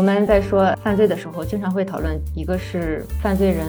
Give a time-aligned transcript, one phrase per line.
[0.00, 3.66] 我们在说犯罪的时候，经常会讨论一个是犯罪人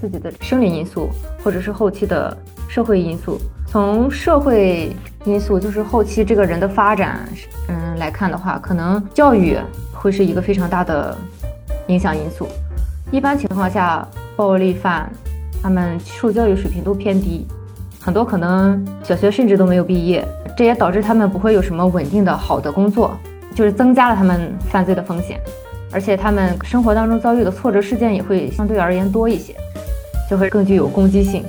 [0.00, 1.10] 自己的生理因素，
[1.44, 2.34] 或者是后期的
[2.70, 3.38] 社会因素。
[3.66, 4.96] 从社会
[5.26, 7.28] 因素，就是后期这个人的发展，
[7.68, 9.58] 嗯来看的话，可能教育
[9.92, 11.14] 会是一个非常大的
[11.88, 12.48] 影响因素。
[13.10, 15.06] 一般情况下，暴力犯
[15.62, 17.46] 他们受教育水平都偏低，
[18.00, 20.26] 很多可能小学甚至都没有毕业，
[20.56, 23.14] 这也导致他们不会有什么稳定的好的工作。
[23.54, 25.40] 就是增加了他们犯罪的风险，
[25.90, 29.54] 而且他们生活当中遭遇的挫折事件也会相对而言多一些，
[30.30, 31.44] 就会更具有攻击性。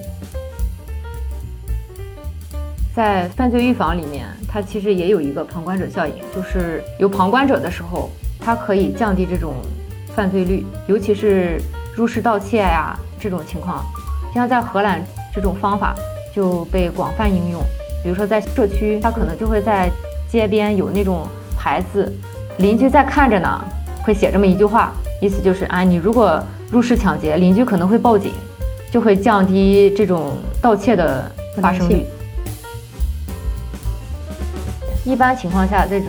[2.95, 8.09] 在犯罪预防里面，它其实也有一个旁观者效应，就是有旁观者的时候，
[8.39, 9.53] 它可以降低这种
[10.15, 11.61] 犯罪率，尤其是
[11.95, 13.85] 入室盗窃呀这种情况。
[14.33, 15.01] 像在荷兰，
[15.33, 15.95] 这种方法
[16.33, 17.61] 就被广泛应用，
[18.03, 19.91] 比如说在社区，它可能就会在
[20.27, 21.27] 街边有那种。
[21.61, 22.09] 孩子，
[22.59, 23.61] 邻居在看着呢，
[24.01, 26.41] 会写这么一句话，意思就是啊，你如果
[26.71, 28.31] 入室抢劫，邻居可能会报警，
[28.89, 31.29] 就会降低这种盗窃的
[31.61, 32.05] 发生率。
[35.03, 36.07] 一般情况下，这种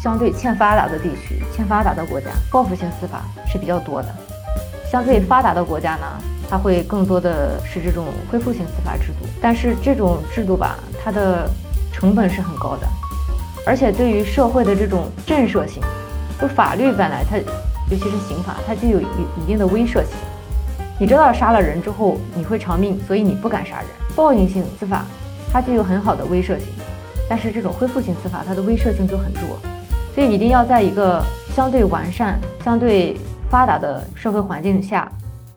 [0.00, 4.08] 相对欠发达的地区、欠发达的国家，报复性司法是比较多的；
[4.88, 6.06] 相对发达的国家呢，
[6.48, 9.26] 它会更多的是这种恢复性司法制度。
[9.42, 11.50] 但是这种制度吧，它的
[11.92, 12.86] 成本是很高的。
[13.66, 15.82] 而且对于社会的这种震慑性，
[16.40, 20.14] 就法律本来它，尤其是刑法，它就有一一定的威慑性。
[21.00, 23.86] 你知道杀了人之后你会偿命，所以你不敢杀人。
[24.14, 25.04] 报应性司法
[25.52, 26.68] 它具有很好的威慑性，
[27.28, 29.58] 但是这种恢复性司法它的威慑性就很弱，
[30.14, 31.20] 所以一定要在一个
[31.52, 33.16] 相对完善、相对
[33.50, 35.10] 发达的社会环境下，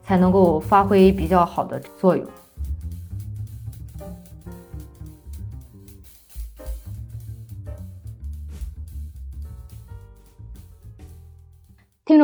[0.03, 2.25] 才能够发挥比较好的作用。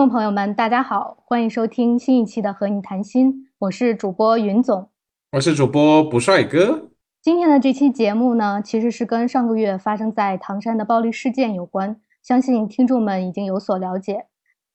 [0.06, 4.88] 众朋友们，大家好，欢迎收听新一期的《和你谈心》，我是主播云总，
[5.32, 6.92] 我是主播不帅哥。
[7.24, 14.28] 今天的这期节目呢，其实是跟上个月发生在唐山的暴力事件有关，相信听众们已经有所了解。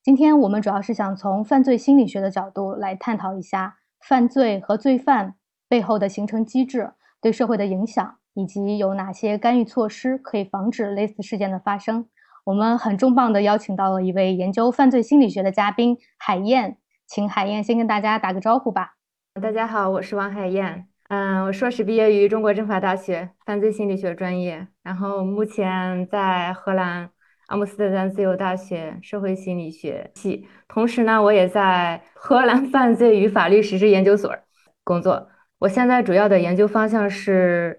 [0.03, 5.37] 今天我们主要是想从犯罪心理学的角度来探讨一下犯罪和罪犯
[5.69, 6.91] 背后的形成机制
[7.21, 12.07] 对社会的影响，以及有哪些干预措施可以防止类似事件的发生。
[12.50, 18.97] 我们很重磅的邀请到了一位研究犯罪心理学的嘉宾海燕，请海燕先跟大家打个招呼吧。
[19.41, 27.09] 大家好，我是王海燕，嗯，我硕士毕业于中国政法大学犯罪心理学专业，然后目前在荷兰
[27.47, 34.37] 阿姆斯特丹自由大学社会心理学系，同时呢，我也在荷兰犯罪与法律实施研究所
[34.83, 35.28] 工作。
[35.60, 37.78] 我现在主要的研究方向是，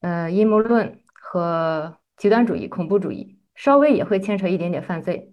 [0.00, 3.35] 呃，阴谋论和极端主义、恐怖主义。
[3.56, 5.32] 稍微也会牵扯一点点犯罪，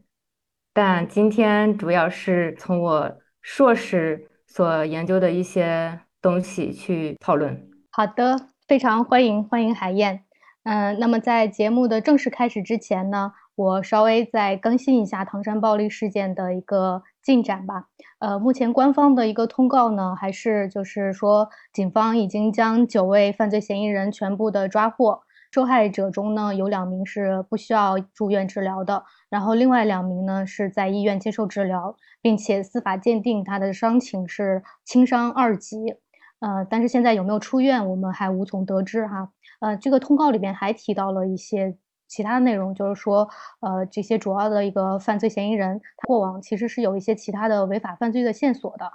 [0.74, 7.70] 但今天主要是从我硕士所研究的一些东西去讨论。
[7.92, 10.24] 好的，非常欢迎欢迎海燕。
[10.64, 17.88] 嗯，那么在节目的正式开始之前呢，我稍微再更新一下唐山暴力事件的一个进展吧。
[18.20, 25.24] 呃，目前官方的一个通告呢，还是就是说，警方已经将九位犯罪嫌疑人全部的抓获。
[25.54, 35.96] 受害者中呢，有两名是不需要住院治疗的，然后另外两名呢是在医院接受治疗，并且司法鉴定他的伤情是轻伤二级，
[36.40, 39.30] 呃，但是现在有没有出院，我们还无从得知哈。
[39.60, 41.78] 呃，这个通告里边还提到了一些
[42.08, 48.92] 其他的内容，就是说，呃，这些主要的一个犯罪嫌疑人他过往其实是有一些其他的违法犯罪的线索的，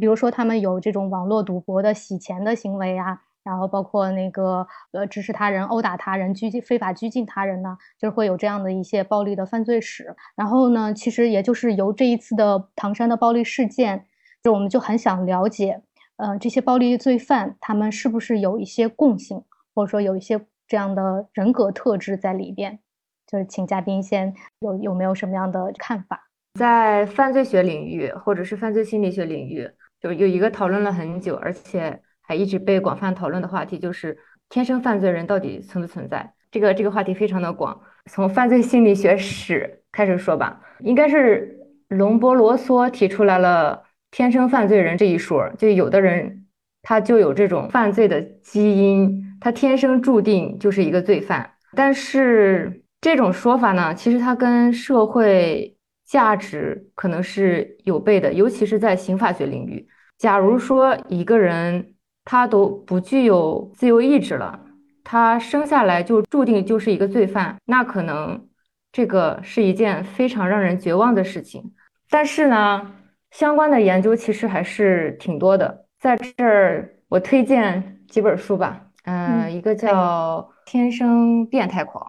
[0.00, 3.22] 比如说他们有这种网络赌博的洗钱的行为啊。
[3.50, 10.14] 然后包括那个呃，指使他人殴打他人、拘禁非法拘禁他人呢，就是会有这样的一些暴力的犯罪史。
[10.36, 14.06] 然后呢，其实也就是由这一次的唐山的暴力事件，
[14.40, 15.82] 就我们就很想了解，
[16.18, 19.42] 呃，这些暴力罪犯他们是不是有一些共性，
[19.74, 22.78] 或者说有一些这样的人格特质在里边？
[23.26, 26.28] 就是请嘉宾先有有没有什么样的看法？
[26.54, 29.68] 在犯罪学领域或者是犯罪心理学领域，
[30.00, 32.00] 就有一个讨论了很久，而且。
[32.30, 34.16] 还一直被广泛讨论的话题就是
[34.48, 36.32] 天生犯罪人到底存不存在？
[36.52, 40.60] 这个这个话题非常的广，从犯罪心理学史开始说吧。
[40.78, 43.82] 应该是隆波罗梭提出来了
[44.12, 46.46] 天生犯罪人这一说，就有的人
[46.82, 51.50] 他就有这种犯罪的基因，他天生注定就是一个罪犯。
[51.74, 59.88] 但是这种说法呢，其实它跟社会价值可能是有悖的，尤其是在刑法学领域。
[60.16, 61.94] 假如说一个人，
[62.24, 64.60] 他都不具有自由意志了，
[65.02, 68.48] 他生下来就注定就是一个罪犯，那可能
[68.92, 71.72] 这个是一件非常让人绝望的事情。
[72.08, 72.92] 但是呢，
[73.30, 75.86] 相关的研究其实还是挺多的。
[75.98, 78.86] 在这儿，我推荐几本书吧。
[79.04, 80.40] 嗯，一个叫
[80.70, 82.04] 《天生变态狂》，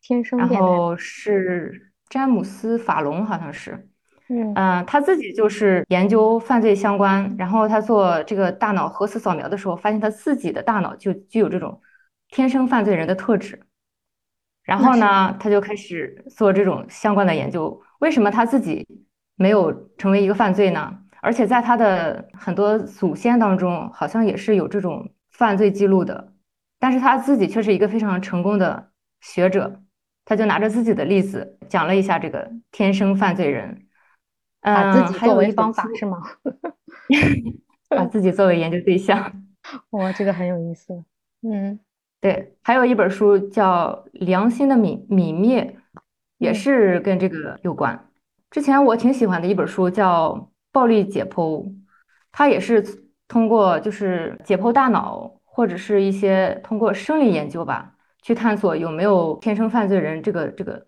[0.00, 3.88] 天生，然后是詹姆斯·法隆，好像是。
[4.28, 11.80] 嗯他自己就是研究犯罪相关，然后他做这个大脑核磁扫描的时候，发现他自己的大脑就具有这种
[12.28, 13.58] 天生犯罪人的特质。
[14.62, 17.80] 然后呢，他就开始做这种相关的研究。
[18.00, 18.86] 为什么他自己
[19.34, 20.98] 没有成为一个犯罪呢？
[21.22, 26.32] 而且在他的很多祖先当中，好像也是有这种犯罪记录的。
[26.78, 28.90] 但是他自己却是一个非常成功的
[29.22, 29.80] 学者。
[30.26, 33.87] 他就拿着自己的例子讲了一下这个天生犯罪人。
[34.60, 36.18] 把自己作为方法是吗？
[37.88, 39.32] 把自己作为研究对象，
[39.90, 41.04] 哇，这个很有意思。
[41.42, 41.78] 嗯，
[42.20, 45.76] 对，还有一本书叫《良心的泯泯灭》，
[46.36, 48.10] 也是跟这个有关。
[48.50, 50.32] 之前我挺喜欢的一本书叫
[50.72, 51.64] 《暴力解剖》，
[52.32, 52.84] 它也是
[53.26, 60.87] 通过就是解剖大脑或者是一些通过生理研究吧，去探索有没有天生犯罪人这个这个。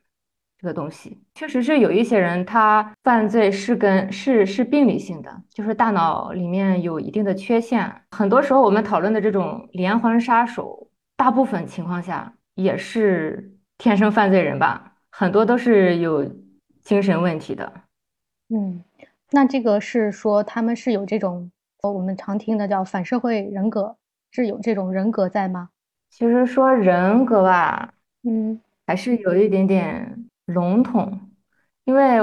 [0.61, 7.91] 这个东西确实是有一些人，他犯罪是跟是是病理性的，就是大脑里面有一定的缺陷。
[8.11, 10.87] 很多时候我们讨论的这种连环杀手，
[11.17, 16.31] 大部分情况下也是天生犯罪人吧，很多都是有
[16.83, 17.73] 精神问题的。
[18.51, 18.85] 嗯，
[19.31, 21.51] 那这个是说他们是有这种
[21.83, 23.97] 我们常听的叫反社会人格，
[24.31, 25.71] 是有这种人格在吗？
[26.11, 30.27] 其实说人格吧，嗯，还是有一点点。
[30.53, 31.21] 笼统，
[31.85, 32.21] 因为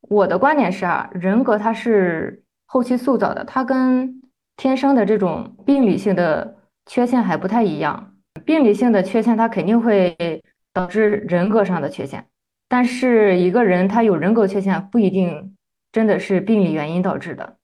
[0.00, 4.22] 我的观点是啊，人格它是后期塑造的，它跟
[4.56, 6.56] 天生的这种病理性的
[6.86, 8.14] 缺陷还不太一样。
[8.44, 10.16] 病理性的缺陷它肯定会
[10.72, 12.26] 导致人格上的缺陷，
[12.68, 15.56] 但是一个人他有人格缺陷不一定
[15.90, 17.56] 真的是病理原因导致的。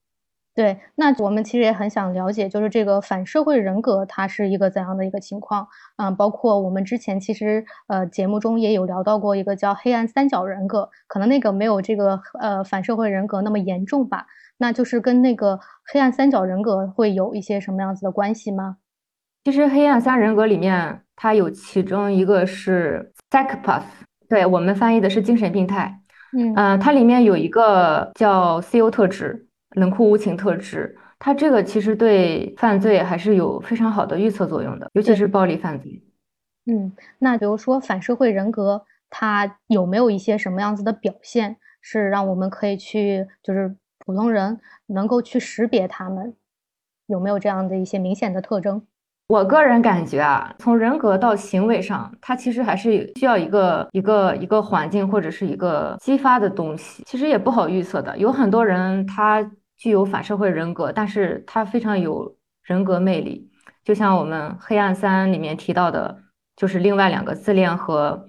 [0.55, 5.67] 对，那我们其实也很想了解，就是这个反社会人格它是一个怎样的一个情况？
[5.97, 14.27] 嗯，包括我们之前其实呃节目中也有聊到过一个叫黑暗三角人格，可能那个没有这个呃反社会人格那么严重吧？
[14.59, 15.59] 那就是跟那个
[15.91, 18.77] 黑暗三角人格会有一些什么样子的关系吗？
[19.45, 23.85] 其实黑暗三人格里面，它有其中一个是 psychopath，
[24.29, 25.99] 对我们翻译的是精神病态。
[26.37, 29.47] 嗯嗯，它里面有一个叫 C.O 特质。
[29.75, 36.03] 冷酷无情特质，它这个其实对犯罪还是有非常好的预测作用的，尤其是暴力犯罪。
[36.67, 46.35] 嗯，那比如说反社会人格，它有没有一些什么样子的表现，是让我们可以去，就是普通人能够去识别他们，
[47.07, 48.87] 有没有这样的一些明显的特征？
[49.29, 58.17] 我个人感觉啊，从人格到行为上，它其实还是需要一个一个一个环境或者是一个激发的东西，其实也不好预测的。
[58.19, 59.51] 有很多人他。
[59.83, 63.51] 具有反社会人格，但是他非常有人格魅力，
[63.83, 66.21] 就像我们《黑暗三》里面提到的，
[66.55, 68.29] 就是另外两个自恋和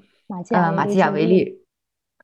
[0.49, 1.63] 呃马基雅维利。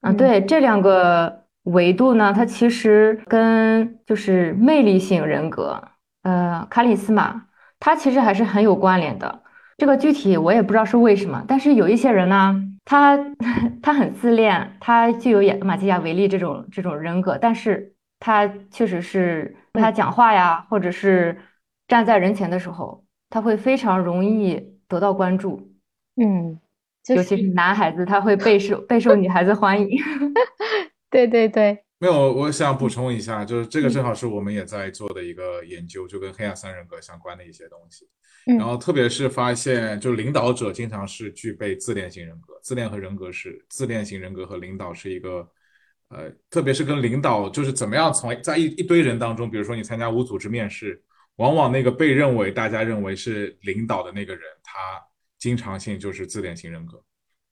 [0.01, 5.79] 嗯，对，这两个维度呢，它其实跟就是魅力型人格，
[6.23, 7.43] 呃，卡里斯玛，
[7.79, 9.43] 它其实还是很有关联的。
[9.77, 13.15] 这个具体我也不知道是为什么，但是有一些人呢，他
[13.83, 17.93] 他很自恋，他具有马基雅维利这种这种人格，但是。
[18.19, 21.39] 他确实是他讲话呀，或者是
[21.87, 25.71] 站在人前的时候，他会非常容易得到关注。
[26.15, 26.59] 嗯，
[27.07, 29.87] 尤其是男孩子，他会备受备受女孩子欢迎。
[31.09, 38.05] 对对对，没有，我想补充一下，就是这个正好是我们也在做的一个研究，就跟黑暗三人格相关的一些东西。
[38.57, 45.49] 然后特别是发现，就领导者经常是具备自恋型人格，自恋和人格是自恋型人格和领导是一个。
[46.09, 50.99] 呃，特别是跟领导，就是怎么样从在一一堆人当中，比如说你参加无组织面试，
[51.35, 54.73] 往往那个被认为大家认为是领导的那个人，他
[55.37, 56.99] 经常性就是自恋型人格。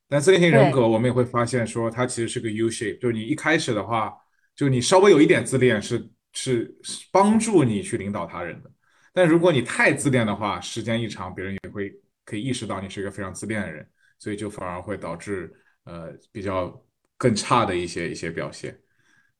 [0.09, 4.11] 但自恋型人格，我们也会发现说，它其实是个 U shape，就是你一开始的话，
[4.55, 6.75] 就你稍微有一点自恋，是是
[7.11, 8.71] 帮助你去领导他人的。
[9.13, 11.93] 但如果你太自恋的话，时间一长，别人也会
[12.25, 13.87] 可以意识到你是一个非常自恋的人，
[14.17, 16.75] 所以就反而会导致呃比较。
[17.17, 18.77] 更差的一些一些表现，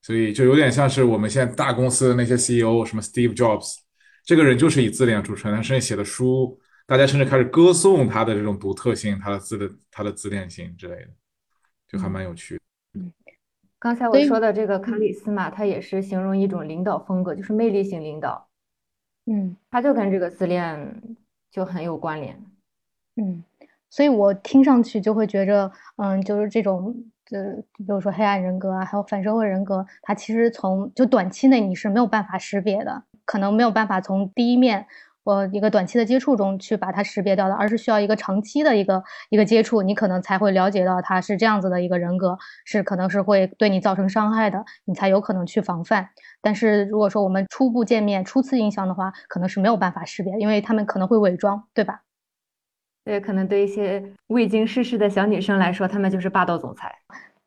[0.02, 3.78] 所以就有点像是我们现在大公司的那些 CEO，什么 Steve Jobs，
[4.24, 11.10] 这个人就是以自恋著称，他甚至写的书，大家甚至开始歌颂他的这种独特性，他的自的他的自恋性之类的，
[11.88, 12.62] 就还蛮有趣的。
[12.94, 13.14] 嗯，
[13.78, 18.50] 刚才我说的这个卡里斯嘛，他也是形容一种领导风格，就是魅力型领导。
[19.28, 21.02] 嗯，他就跟这个自恋
[21.52, 22.44] 就很有关联。
[23.18, 23.44] 嗯，
[23.90, 27.12] 所以我听上去就会觉着，嗯，就是这种。
[27.30, 27.38] 就
[27.78, 34.86] 比如说黑暗人格啊，还有反社会人格，它其实从就短期内你是没有办法识别的，可能没有办法从第一面。
[35.28, 46.08] 或一个短期的接触中去把它识别掉的，而是需要一个长期的一个一个接触，你可能才会了解到他是这样子的一个人格，是可能是会对你造成伤害的，你才有可能去防范。
[46.42, 52.00] 但是如果说我们初步见面、初次印象的话，可能是没有办法识别，因为他们可能会伪装，对吧？
[53.08, 56.94] 对，可能对一些未经世事的小女生来说，他们就是霸道总裁。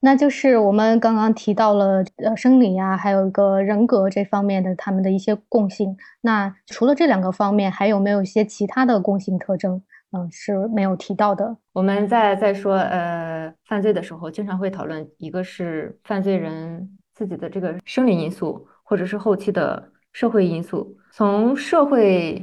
[0.01, 5.95] 那就是我们刚刚提到了呃生理呀，还有一个人格这方面的他们的一些共性。
[6.23, 9.83] 那除了这两个方面，还有没有一些其他的共性特征？
[10.13, 11.55] 嗯，是没有提到的。
[11.75, 20.97] 我们在在说呃犯罪的时候，经常会讨论一个是犯罪人自己的这个生理因素，或者是后期的社会因素。
[21.13, 22.43] 从社会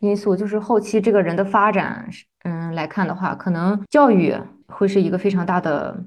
[0.00, 2.08] 因素，就是后期这个人的发展，
[2.42, 6.04] 嗯来看的话，可能教育会是一个非常大的。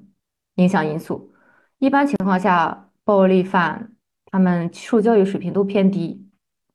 [0.58, 1.32] 影响因素，
[1.80, 3.92] 一般情况下，暴力犯
[4.28, 6.30] 他们受教育水平都偏低，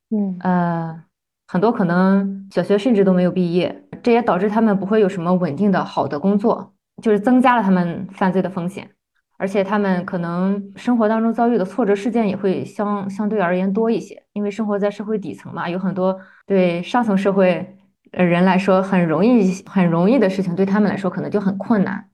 [0.09, 1.03] 嗯呃，
[1.47, 8.89] 很多可能小学甚至都没有毕业，这也导致他们不会有什么稳定的好的工作，就是增加了他们犯罪的风险，
[9.39, 17.77] 而且他们可能生活当中遭遇的挫折事件也会相相对而言多一些，因为生活在社会底层嘛，有很多对上层社会
[18.11, 22.09] 人来说很容易很容易的事情，对他们来说可能就很困难。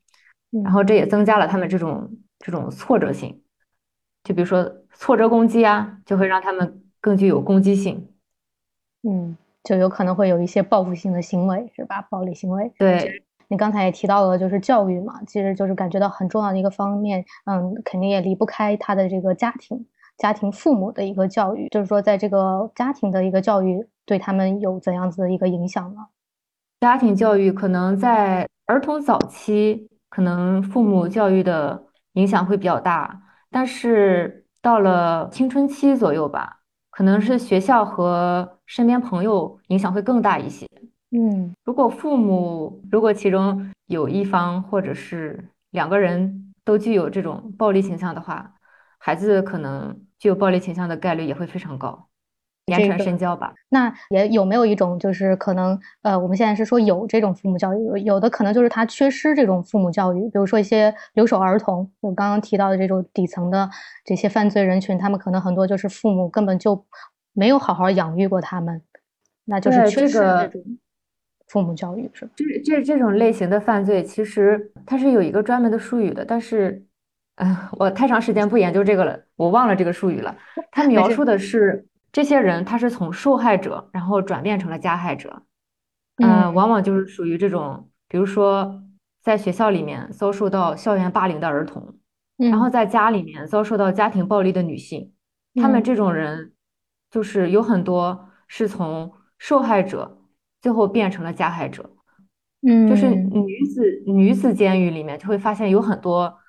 [0.64, 3.42] 然后这也增加了他们这种这种挫折性，
[4.24, 8.08] 就比如说挫折攻击啊，就会让他们更具有攻击性，
[9.02, 12.04] 嗯，就有可能会有一些报复性的行为，是吧？
[12.04, 12.72] 暴力行为。
[12.78, 19.86] 对你刚才也提到了，就是教育嘛，其实就是感觉到很重要的一个方面，嗯，肯定也离不开他的这个家庭、
[20.18, 26.08] 家庭父母的一个教育，就是说在这个家庭的一个教育对他们有怎样子的一个影响呢？
[26.82, 29.90] 家庭教育可能在儿童早期。
[30.08, 31.84] 可能父母教育的
[32.14, 33.22] 影响会比较大，
[33.52, 40.66] 但是到了青春期左右吧，可能是学校和身边朋友影响会更大一些。
[41.16, 48.54] 嗯，如果父母如果其中有一方或者是两个人都具有这种暴力倾向的话，
[48.98, 52.08] 孩子可能具有暴力倾向的概率也会非常高。
[52.66, 63.70] 言传身教吧，那也有没有一种就是可能，呃，我们现在是说有这种父母教育，有的可能就是他缺失这种父母教育，比如说一些留守儿童，我刚刚提到的这种底层的
[64.04, 66.84] 这些犯罪人群，他们可能很多就是父母根本就
[67.34, 68.82] 没有好好养育过他们，
[69.44, 70.64] 那就是缺失这种
[71.48, 72.32] 父母教育，是吧？
[72.36, 76.86] 这这这种类型的犯罪，其实它是有一个专门的术语的，但是，
[77.36, 80.36] 嗯，我太长时间不研究这个了，我忘了这个术语了。
[80.72, 81.88] 它描述的是。
[82.12, 85.44] 这些人他是从受害者，然后转变成了加害者，
[86.24, 88.82] 嗯，往往就是属于这种，比如说
[89.22, 91.94] 在学校里面遭受到校园霸凌的儿童，
[92.38, 95.12] 然后在家里面遭受到家庭暴力的女性，
[95.56, 96.54] 他们这种人
[97.12, 100.15] 就是有很多是从受害者
[100.66, 101.88] 最后变成了加害者，
[102.68, 106.40] 嗯，就是女子女子监狱里面就会发现有很多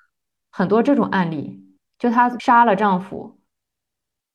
[0.49, 1.63] 很多这种案例，
[1.99, 3.39] 就她杀了丈夫。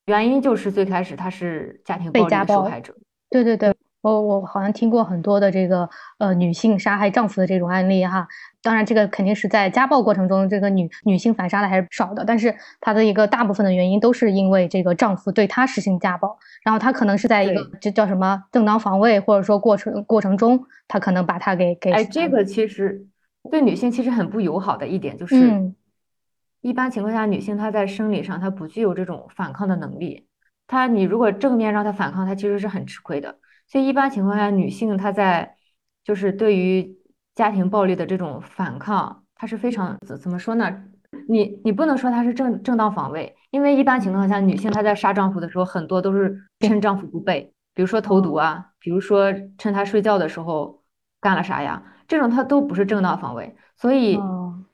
[0.06, 2.94] 原因就是最开始她是家庭暴力的受害者，
[3.28, 3.71] 对对对，
[4.02, 8.28] 我我好像听过很多的这个呃女性杀害丈夫的这种案例哈。
[8.60, 23.04] 当然，这个肯定是在家暴过程中，这个女女性反杀的还是少的，但是她的一个大部分的原因都是因为这个丈夫对她实行家暴，然后她可能是在一个这叫什么正当防卫或者说过程过程中，她可能把她给给哎，这个其实
[23.50, 25.72] 对女性其实很不友好的一点就是。
[26.60, 30.28] 一般情况下，女性她在生理上她不具有这种反抗的能力。
[30.68, 33.34] 她你如果正面让她反抗，她其实是很吃亏的。
[33.72, 35.56] 所以一般情况下，女性她在
[36.04, 36.98] 就是对于
[37.34, 40.84] 家庭暴力的这种反抗，她是非常怎怎么说呢？
[41.26, 50.82] 你你不能说她是正正当防卫，因为一般情况下，女性她在杀丈夫的时候，很多都是趁丈夫不备，比如说投毒啊，比如说趁他睡觉的时候
[51.18, 53.56] 干了啥呀，这种她都不是正当防卫。
[53.76, 54.20] 所以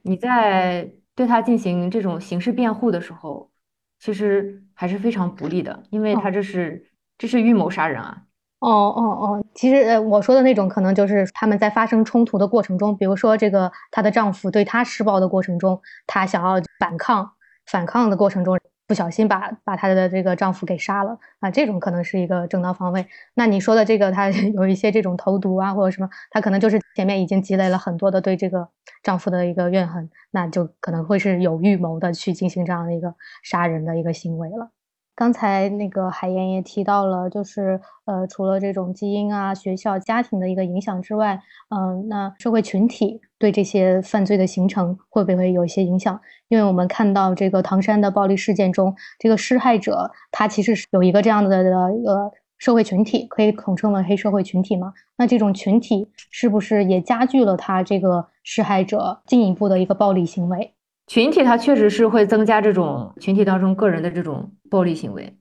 [0.03, 0.93] 你在。
[1.19, 3.51] 对他进行这种刑事辩护的时候，
[3.99, 6.87] 其实还是非常不利的，因为他这是
[7.19, 8.23] 这是预谋杀人啊！
[8.63, 9.03] 哦哦
[9.39, 17.31] 哦，其实呃，我说的那种可能就是他们在发生冲突的过程中，比如说这个她的丈夫对她施暴的过程中，她想要反抗，
[17.67, 18.59] 反抗的过程中。
[18.89, 23.07] 不小心把把她的这个丈夫给杀了啊，这种可能是一个正当防卫。
[23.35, 28.67] 那你说的这个，她 有一些这种投毒啊或者什么，她可能就是前面已经积累了很多的对这个
[29.03, 34.71] 丈夫的一个怨恨，那就可能会是有预谋的去进行这样的一个杀人的一个行为了。
[35.19, 46.21] 刚才那个海燕也提到了，就是呃，除了这种基因啊、学校、家庭的一个影响之外，嗯，那社会群体对这些犯罪的形成会不会有一些影响？
[46.47, 54.93] 因为我们看到这个唐山的暴力事件中，这个施害者他其实是有一个这样的一个社会群体，可以统称为黑社会群体嘛？
[55.17, 60.75] 那这种群体是不是也加剧了他这个施害者进一步的一个暴力行为？
[61.09, 65.37] 群体它确实是会增加这种群体当中个人的这种暴力行为，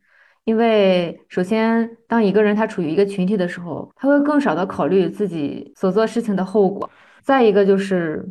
[0.46, 6.90] 因为首先当一个人他处于一个群体的时候，他会更少的考虑自己所做事情的后果。
[7.22, 8.26] 再一个就是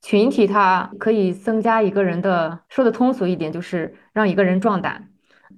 [0.00, 5.10] 群体它可以增加一个人的，说的通俗一点就是让一个人壮胆。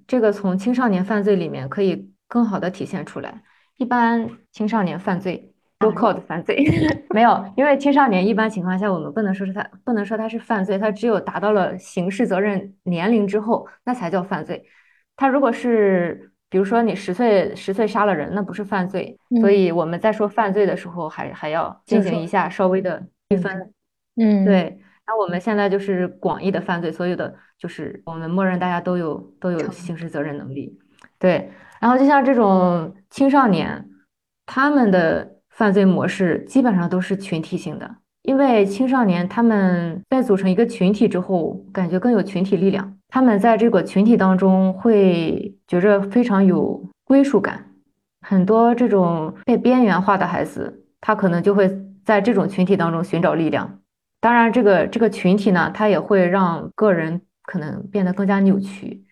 [0.09, 3.45] 这个从青少年犯罪里面可以更好的体现出来。
[3.77, 5.50] 一般青少年犯罪。
[5.81, 6.63] 都 called 犯罪
[7.11, 14.63] 没有，因为青少年一般情况下，我们不能说是他不能说他是犯罪，他只有达到了刑事责任年龄之后，那才叫犯罪。
[15.17, 19.19] 他如果是比如说你十岁十岁杀了人，那不是犯罪。
[19.41, 23.73] 所以我们在说犯罪的时候，还还要进行一下稍微的区分。
[24.17, 24.79] 嗯，对。
[25.07, 30.79] 那我们现在就是广义的犯罪，所有的就是我们默认大家都有都有刑事责任能力。
[31.19, 31.51] 对。
[31.81, 33.89] 然后就像这种青少年，
[34.45, 35.40] 他们的。
[35.51, 42.97] 犯罪模式基本上都是群体性的，因为青少年他们在组成一个群体之后，感觉更有群体力量。
[43.09, 47.67] 他们在这个群体当中会觉着非常有归属感。
[48.27, 51.71] 很多这种被边缘化的孩子，他可能就会
[52.05, 53.81] 在这种群体当中寻找力量。
[54.21, 59.05] 当然，这个这个群体呢，他也会让个人可能变得更加扭曲。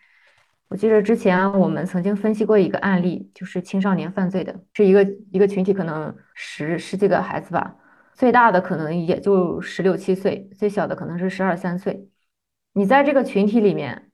[0.68, 7.74] 我记得之前我们曾经分析过一个案例，就是青少年犯罪的，是一个一个群体，可能十十几个孩子吧，
[8.12, 12.10] 最大的可能也就十六七岁，最小的可能是十二三岁。
[12.74, 14.10] 你在这个群体里面，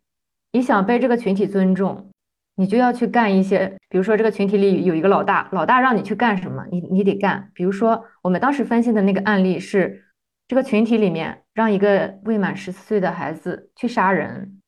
[0.52, 2.08] 你想被这个群体尊重，
[2.54, 7.50] 你就要去干一些，比如说这个群体里有一个老大，老大让你去干什么，你你得干。
[7.52, 10.04] 比如说我们当时分析的那个案例是，
[10.46, 14.62] 这个群体里面让一个未满十四岁的孩子去杀人，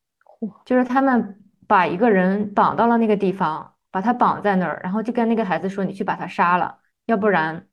[0.64, 1.42] 就是他们。
[1.66, 7.66] 把一个人绑到了那个地方，把他绑在那儿，然后就跟那个孩子说：“你去把他杀了，要不然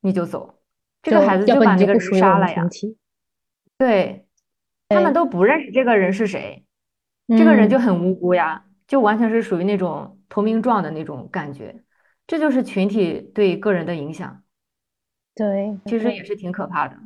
[0.00, 0.58] 你就走。”
[1.02, 2.66] 这个孩子就把那个人杀了呀。
[3.76, 4.26] 对，
[4.88, 6.64] 他们都不认识这个人是谁，
[7.28, 11.82] 这个人就很无辜呀，就完全是属于那种投名状的那种感觉。
[12.26, 14.42] 这就是群体对个人的影响。
[15.34, 16.96] 对，其实也是挺可怕的，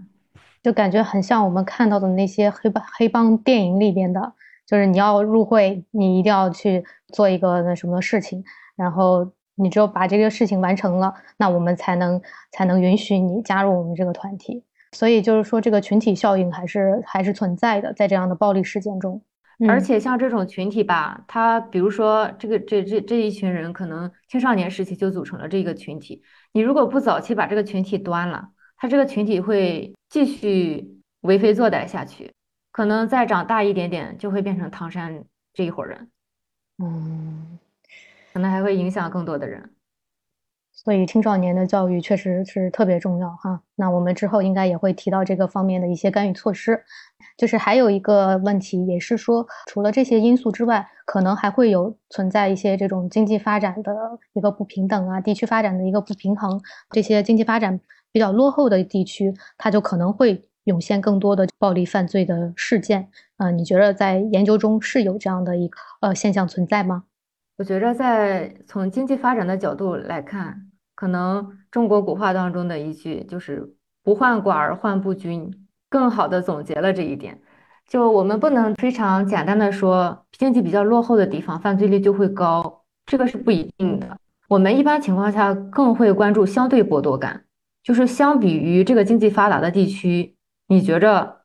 [0.63, 4.35] 就感觉很像我们看到的那些黑帮黑帮电影里边的。
[4.69, 8.45] 就是你要入会，你一定要去做一个那什么事情，
[8.77, 12.21] 然后你只有把这个事情完成了，那我们才能
[12.53, 14.63] 才能允许你加入我们这个团体。
[14.93, 19.23] 所以就是说，这个群体效应还是还是存在的，在这样的暴力事件中。
[19.67, 26.23] 而且像这种群体吧，他比如说这个这这这一群人，可能青少年时期就组成了这个群体。
[26.53, 32.31] 你如果不早期把这个群体端了，他这个群体会继续为非作歹下去。
[32.79, 36.09] 可能再长大一点点，就会变成唐山这一伙人，
[36.79, 37.59] 嗯，
[38.33, 39.71] 可能还会影响更多的人。
[40.71, 43.63] 所以青少年的教育确实是特别重要哈。
[43.75, 46.85] 那我们之后应该也会提到这个方面的一些干预措施。
[47.37, 53.93] 就是还有一个问题，也是说，除了这些因素之外，可能还会有存在一些这种经济发展的
[54.35, 56.61] 一个不平等啊，地区发展的一个不平衡。
[56.91, 57.81] 这些经济发展
[58.13, 60.48] 比较落后的地区，它就可能会。
[60.69, 67.05] 涌现更多的暴力犯罪的事件，啊，你觉得在研究中是有这样的一个呃现象存在吗？
[67.57, 77.41] 我觉着在从经济发展的角度来看，可能中国古话当中的一句就是“不患寡而患不均”，更好的总结了这一点。
[77.89, 84.17] 就我们不能非常简单的说，经济比较落后的地方犯罪率就会高，这个是不一定的。
[84.49, 87.45] 我们一般情况下更会关注相对剥夺感，
[87.83, 90.37] 就是相比于这个经济发达的地区。
[90.71, 91.41] 你觉着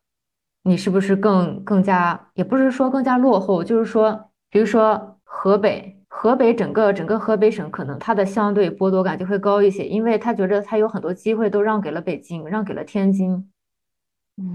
[0.64, 13.50] 你是不是更更加，也不是说更加落后，就是说，比如说河北，河北整个整个河北省，可能它的相对剥夺感就会高一些，因为他觉着他有很多机会都让给了北京，让给了天津，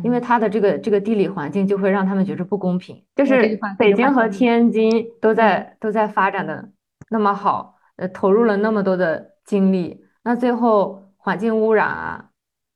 [0.04, 6.70] 因为他的这个这个地理环境就会让他们觉着不公平，就是北京和天津都在都在发展的
[7.08, 12.27] 那么好，呃，投入了那么多的精力，那最后环境污染啊。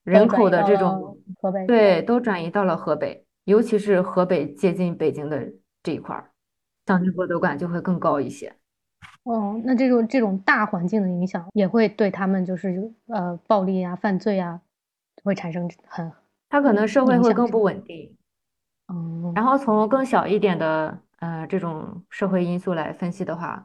[0.05, 6.31] 人口的这种河北对都转移到了河北，尤其是河北接近北京的这一块儿，
[6.87, 8.55] 相对剥夺感就会更高一些。
[9.25, 14.61] 哦，那这种这种大环境的影响也会对他们就是呃暴力啊、犯罪啊
[15.23, 16.11] 会产生很，
[16.49, 18.17] 他可能社会会更不稳定。
[18.89, 23.65] 嗯，然后从更小一点的呃这种社会因素来分析的话，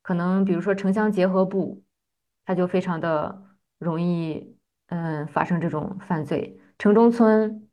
[0.00, 1.82] 可能比如说城乡结合部，
[2.46, 3.42] 它就非常的
[3.78, 4.53] 容易
[4.94, 6.60] 嗯发生这种犯罪。
[6.78, 7.68] 城中村，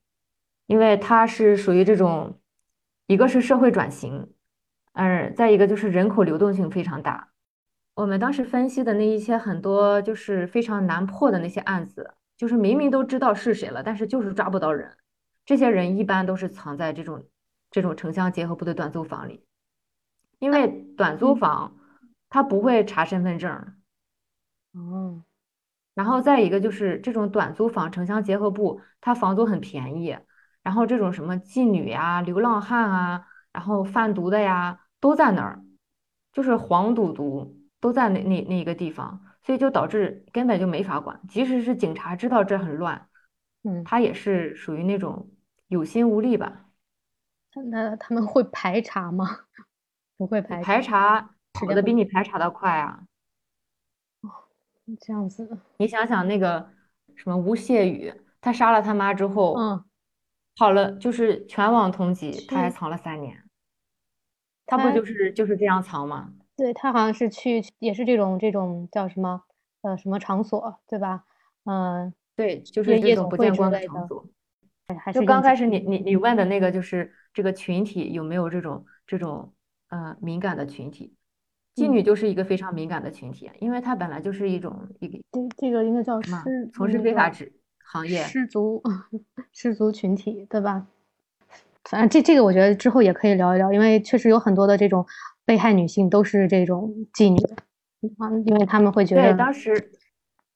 [0.66, 2.40] 因为它是属于这种，
[3.06, 4.34] 一个是社会转型，
[4.94, 7.30] 嗯，再一个就是人口流动性非常大。
[7.94, 14.98] 我们当时分析的那一些很多就是非常难破的那些案子，就是明明都知道是谁了，但是就是抓不到人。
[15.46, 17.24] 这些人一般都是藏在这种
[17.70, 19.46] 这种城乡结合部的短租房里，
[20.40, 21.76] 因为短租房
[22.30, 23.76] 他不会查身份证。
[24.74, 25.24] 哦。
[26.02, 30.18] 然后再一个就是这种短租房城乡结合部，它房租很便宜。
[30.64, 35.64] 然后这种什么妓女呀、流浪汉啊，然后贩毒的呀，都在那儿，
[36.34, 41.22] 就是黄赌毒都在那那那一个地方，所以就导致根本就没法管。
[41.30, 43.08] 即使是警察知道这很乱，
[43.64, 45.30] 嗯，他也是属于那种
[45.68, 46.66] 有心无力吧。
[47.70, 49.28] 那他们会排查吗？
[50.18, 53.04] 不会排排查，跑的比你排查的快啊。
[55.00, 56.70] 这样子的，你想想那个
[57.16, 59.84] 什么吴谢宇，他杀了他妈之后，嗯，
[60.56, 63.44] 跑了，就是全网通缉，他还藏了三年，
[64.66, 66.34] 他不就是就是这样藏吗？
[66.58, 69.42] 对他好像是去，也是这种这种叫什么
[69.82, 71.24] 呃什么场所，对吧？
[71.64, 74.28] 嗯，对，就是这种不见光的场所。
[75.14, 79.54] 就刚开始你你你问的那个，就是这个群体有没有这种这种
[79.88, 81.16] 呃敏感的群体？
[81.76, 86.44] 妓女就是一个非常敏感的群体，因为她本来就是一种一个这这个应该叫什么？
[86.74, 87.52] 从事非法职
[87.86, 88.84] 行业，失足
[89.54, 90.88] 失足群体，对吧？
[91.86, 95.06] 反正这这个我觉得之后也可以聊一聊，因为确实有很多的这种
[95.46, 97.40] 被害女性都是这种妓女，
[98.46, 99.22] 因为他们会觉得。
[99.22, 99.74] 对，当时，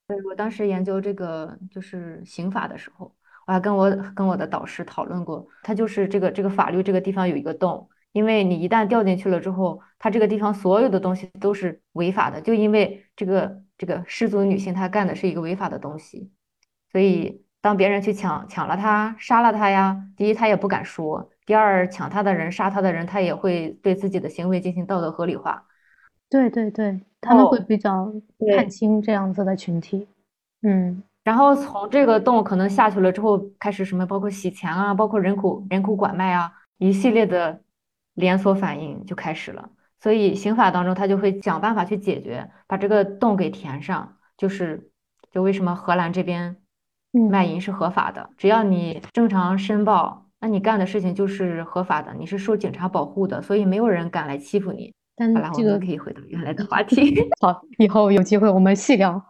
[0.08, 3.12] 对我当时研究这个就是刑法的时候，
[3.48, 7.90] 我还跟我跟我的导师讨论过，他就是这个这个法律这个地方有一个洞。
[8.16, 16.32] 因为你一旦掉进去了之后，它这个地方所有的东西都是违法的，就因为这个这个失足女性她干的是一个违法的东西，
[16.94, 25.66] 所以当别人去抢抢了她，杀了她呀，第一她也不敢说，第二抢她的人杀她的人，她也会对自己的行为进行道德合理化。
[26.30, 28.10] 对对对，他们会比较
[28.56, 30.08] 看清这样子的群体，
[30.62, 37.60] 嗯，然后从这个洞可能下去了之后，开始什么，包括洗钱啊，包括人口人口拐卖啊，一系列的。
[38.16, 44.18] 连锁反应就开始了，所以刑法当中他就会想办法去解决，把这个洞给填上。
[44.38, 44.90] 就是，
[45.32, 46.58] 就为什么荷兰这边
[47.30, 48.30] 卖淫是合法的？
[48.38, 54.94] 只要你正常申报，那你干的事情就是合法的，你是受警察保护的，所以没有人敢来欺负你。
[55.18, 57.16] 好了，我们可以回到原来的话题。
[57.40, 59.26] 好，以后有机会我们细聊。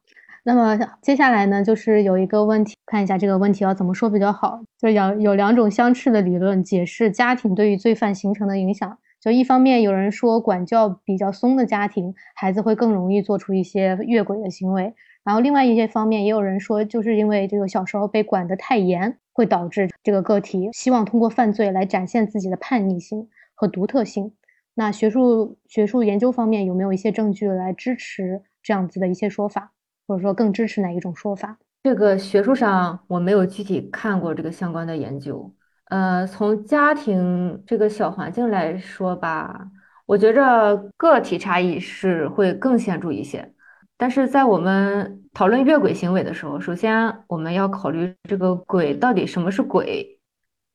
[0.48, 4.62] 那么接下来呢，就是有一个问题，看一下这个问题要怎么说比较好。
[4.78, 8.96] 就是有有两种相斥的理论解释家庭对于罪犯形成的影响。
[9.20, 14.94] 就一方面有人说，管教比较松的家庭，孩子会更容易做出一些越轨的行为。
[15.24, 24.32] 然后另外一些方面，也有人说，就是因为这个小时候被管得太严，会导致这个个体希望通过犯罪来展现自己的叛逆性和独特性。
[24.76, 29.72] 那学术学术研究方面有没有一些证据来支持这样子的一些说法？
[30.08, 31.58] 或者说更支持哪一种说法？
[31.84, 35.54] 这个学术上我没有具体看过这个相关的研究。
[35.86, 39.70] 呃，从家庭这个小环境来说吧，
[40.08, 43.54] 我觉着个体差异是会更显著一些。
[43.98, 50.20] 但是在我们讨论越轨行为的时候，首先我们要考虑这个轨到底什么是轨？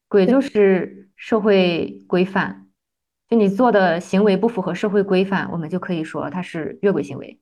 [0.09, 2.67] 轨就是社会规范，
[3.29, 7.39] 就你做的行为不符合社会规范，我们就可以说它是越轨行为。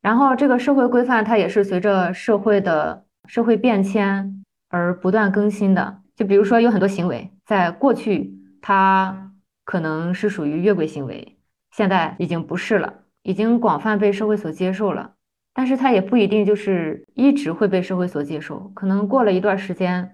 [0.00, 5.98] 然后，这个社会规范它也是随着社会的社会变迁而不断更新的。
[6.14, 8.32] 就比如说，有很多行为在过去
[8.62, 9.32] 它
[9.64, 11.36] 可能是属于越轨行为，
[11.72, 15.12] 现在已经不是了，已经广泛被社会所接受了。
[15.52, 20.08] 但是它也不一定就是一直会被社会所接受，可能过了一段时间，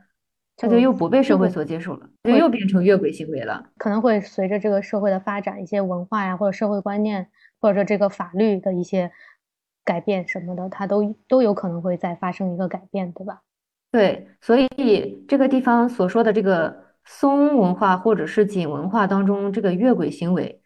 [0.56, 3.62] 它就又不被社会所接受了，就又变成越轨行为了。
[3.76, 7.28] 可能会随着这个社会的发展，一些文化呀，或者社会观念，
[7.60, 9.12] 或者说这个法律的一些。
[9.84, 13.42] 改变什么的，它都都有可能会再发生一个改变，对吧？
[13.90, 20.60] 对，所以这个地方所说的这个松文化或者是紧文化当中，这个越轨行为，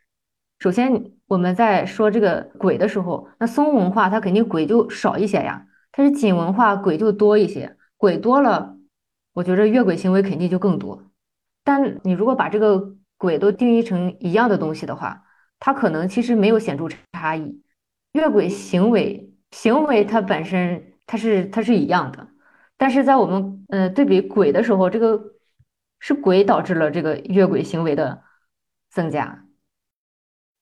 [0.60, 8.76] 首先我们在说这个轨的时候，那松文化它肯定轨就少一些呀，它是紧文化轨就多一些，轨多了，
[9.34, 11.02] 我觉着越轨行为肯定就更多。
[11.64, 15.24] 但你如果把这个轨都定义成一样的东西的话，
[15.58, 17.60] 它可能其实没有显著差异。
[18.12, 22.28] 越轨行为，行为它本身它是它是一样的，
[22.76, 25.34] 但是在我们呃对比轨的时候，这个
[25.98, 28.22] 是轨导致了这个越轨行为的
[28.90, 29.44] 增加，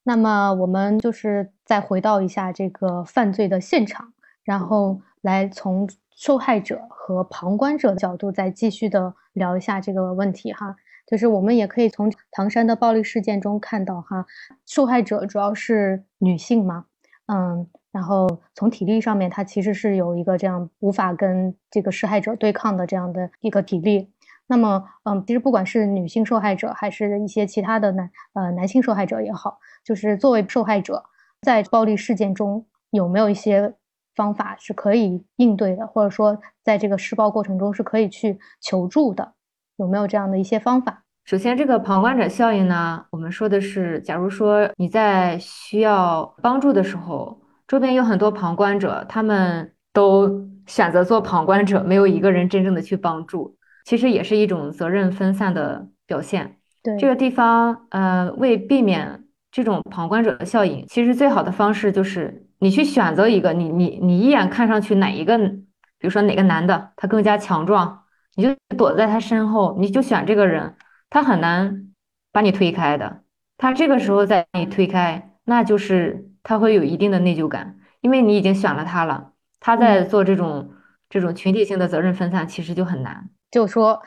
[0.03, 4.13] 那么我们就是再回到一下这个犯罪的现场，
[4.45, 10.77] 然后来从受害者和旁观者角度再继续的聊一下这个问题哈。
[11.07, 14.27] 就是我们也可以从唐山的暴力事件中看到哈，
[14.67, 16.87] 受害者主要是女性嘛，
[17.27, 24.11] 嗯，然后从体力上面，他其实是有一个这样无法跟这个施害者对抗的这样的一个体力。
[24.47, 31.03] 那么，嗯，其实不管是女性受害者，还是一些其他的男呃男性受害者也好，就是作为受害者，
[31.43, 33.75] 在暴力事件中有没有一些
[34.15, 39.33] 方法是可以应对的，或者说在这个施暴过程中是可以去求助的？
[39.77, 41.03] 有没有这样的一些方法？
[41.27, 47.37] 首先，这个旁观者效应呢，我们说的是，假如说你在需要帮助的时候，
[47.67, 56.59] 周边有很多旁观者，他们都选择做旁观者，没有一个人真正的去帮助，其实也是一种责任分散的表现。
[56.85, 68.05] 对这个地方，呃，为避免这种旁观者的效应，其实最好的方式就是你去选择一个你你你一眼看上去哪一个，比如说哪个男的他更加强壮。
[68.39, 70.75] 你就躲在他身后，你就选这个人，
[71.17, 71.95] 他很难
[72.31, 73.23] 把你推开的。
[73.57, 79.33] 他这个时候再把你推开，那就是他会有一定的内疚感，因为你已经选了他了。
[79.59, 80.73] 他在做这种
[81.09, 83.31] 这种群体性的责任分散，其实就很难。
[83.51, 84.03] 就说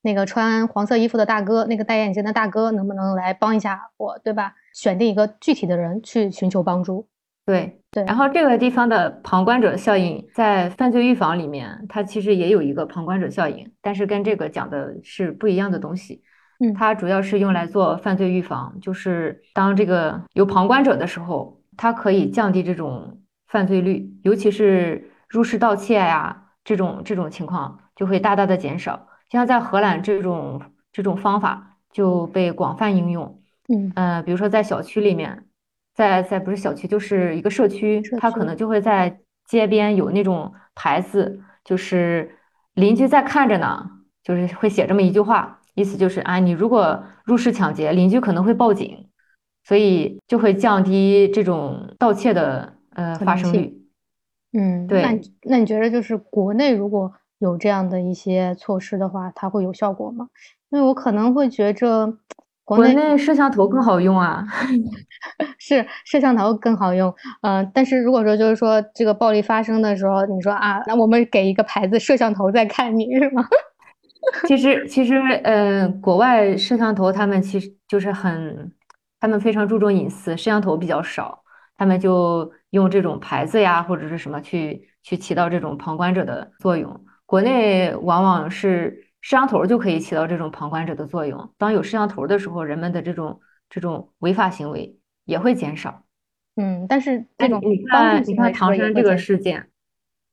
[0.00, 4.54] 那个穿黄色衣服的大哥，那个戴眼镜的大哥，能不能来帮一下我，对吧？
[4.72, 7.06] 选定一个具体的人去寻求帮助。
[7.44, 16.22] 对对，然后这个地方的旁观者效应在犯罪预防里面，它其实也有一个旁观者效应，但是跟这个讲的是不一样的东西。
[16.60, 29.08] 嗯，它主要是用来做犯罪预防，就是当这个有旁观者的时候，它可以降低这种犯罪率，尤其是入室盗窃呀这种这种情况就会大大的减少。
[29.30, 30.60] 像在荷兰这种
[30.92, 33.40] 这种方法就被广泛应用。
[33.68, 35.44] 嗯呃，比如说在小区里面。
[35.96, 42.36] 在在不是小区，就是一个社区，它可能就会在街边有那种牌子，就是
[42.74, 43.88] 邻居在看着呢，
[44.24, 49.08] 就是会写这么一句话，意思就是啊，你如果入室抢劫，邻居可能会报警，
[49.64, 53.82] 所以就会降低这种盗窃的呃发生率。
[54.52, 55.02] 嗯，对。
[55.02, 60.28] 那那你觉得就是国内如果有这样的一些措施的话，它会有效果吗？
[60.70, 62.18] 因为我可能会觉着。
[62.66, 64.42] 国内摄像头更好用啊，
[65.60, 73.46] 是摄像头更好用，嗯，但是如果说就是说这个暴力发生的时候，你说啊，那我们给一个牌子，摄像头在看你是吗？
[74.46, 78.72] 其实其实，呃，国外摄像头他们其实就是很，
[79.20, 81.42] 他们非常注重隐私，摄像头比较少，
[81.76, 87.04] 他们就用这种牌子呀或者是什么去去起到这种旁观者的作用。
[87.26, 89.02] 国内往往是。
[89.24, 91.50] 摄像头就可以起到这种旁观者的作用。
[91.56, 96.04] 当有摄像头的时候，人们的这种这种违法行为也会减少。
[96.56, 99.70] 嗯，但是这种你看，你看唐山这个事件，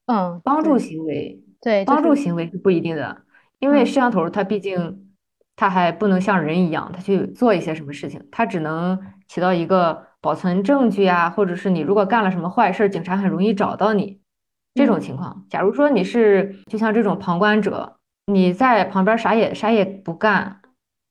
[0.08, 3.22] 嗯，帮助行为，对，帮助行为是不一定的，
[3.62, 5.14] 因为摄像头它毕竟
[5.56, 14.20] 它还不能像人一样，它去做一些什么事情，它只能起到一个保存证据啊，或者是你如果干了什么坏事，警察很容易找到你
[14.74, 15.46] 这种情况。
[15.50, 17.96] 假如说你是就像这种旁观者。
[18.28, 20.62] 你在旁边啥也啥也不干，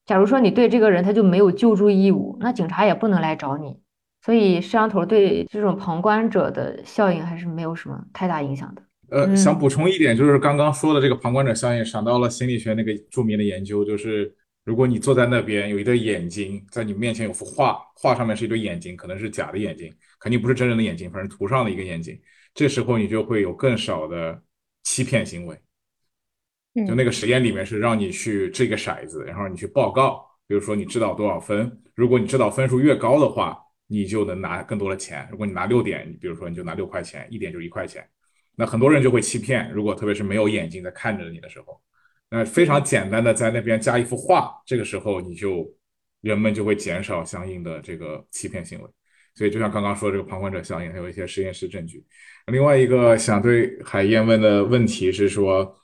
[0.06, 3.80] 假如说你对这个人他就没有救助义务，那警察也不能来找你。
[4.22, 8.82] 所以摄像头对这种旁观者的效应还是没有什么太大影响的。
[9.10, 14.32] 呃，想补充一点，就是刚刚说的这个旁观者效应，想到了心理学那个著名的研究，就是
[14.64, 22.16] 如果你坐在那边有一对眼睛在你面前有幅画，画上面是一对眼睛，可能是假的眼睛，肯定不是真人的眼睛，反正涂上的一个眼睛，
[22.54, 24.40] 这时候你就会有更少的
[24.84, 25.58] 欺骗行为。
[26.86, 35.26] 就那个实验里面是让你去掷个骰子，然后你去报告，比如说你知道多少分，如果你知道分数越高的话，你就能拿更多的钱。
[35.32, 38.08] 如果你拿六点，你比如说你就拿六块钱，一点就一块钱。
[38.60, 41.80] 那很多人就会欺骗，如果特别是没有眼睛在看着你的时候，
[42.30, 45.66] 那非常简单的在那边加一幅画，这个时候你就
[46.20, 48.88] 人们就会减少相应的这个欺骗行为。
[49.34, 52.04] 所以就像刚刚说这个旁观者效应，还有一些实验室证据。
[52.52, 55.74] 另外一个想对海燕问的问题是说。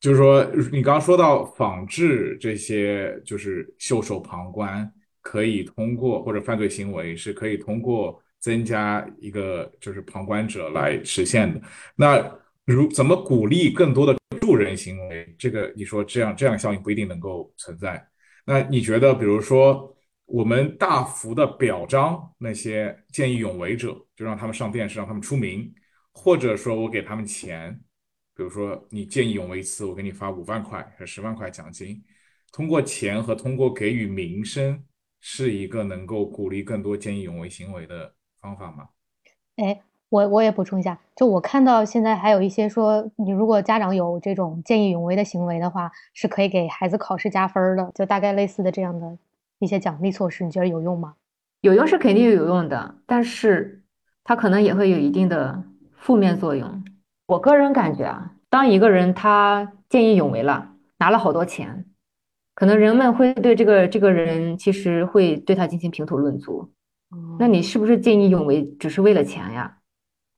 [0.00, 4.88] 就是说，你刚刚说到仿制这些，就是袖手旁观，
[5.20, 11.60] 可以通过或者犯罪行为是可以通过增加一个就是旁观者来实现的。
[11.96, 15.34] 那如怎么鼓励更多的助人行为？
[15.38, 18.06] 这个你说这样这样效应不一定能够存在。
[18.44, 19.96] 那你觉得，比如说
[20.26, 25.72] 我们大幅的表彰那些见义勇为者，就让他们上电视，让他们出名，
[26.12, 27.78] 或者说我给他们钱？
[28.36, 32.02] 比如说，你见义勇为一次，我给你发五万块还是十万块奖金。
[32.52, 34.82] 通过钱和通过给予名声
[35.20, 38.88] 是一个能够鼓励更多见义勇为行为的方法吗？
[39.56, 49.18] 哎，我我也补充一下，就我看到现在还有一些说，你如果家长有这种见义勇为的行为的话，是可以给孩子考试加分的，就大概类似的这样的
[49.58, 51.14] 一些奖励措施，你觉得有用吗？
[51.60, 53.82] 有用是肯定有用的，但是
[54.22, 55.64] 它可能也会有一定的
[55.96, 56.84] 负面作用。
[57.26, 61.84] 我个人感觉啊，当一个人他见义勇为了，拿了好多钱。
[62.54, 66.70] 可能人们会对这个这个人，其实会对他进行评头论足。
[67.38, 69.76] 那你是不是见义勇为只是为了钱呀？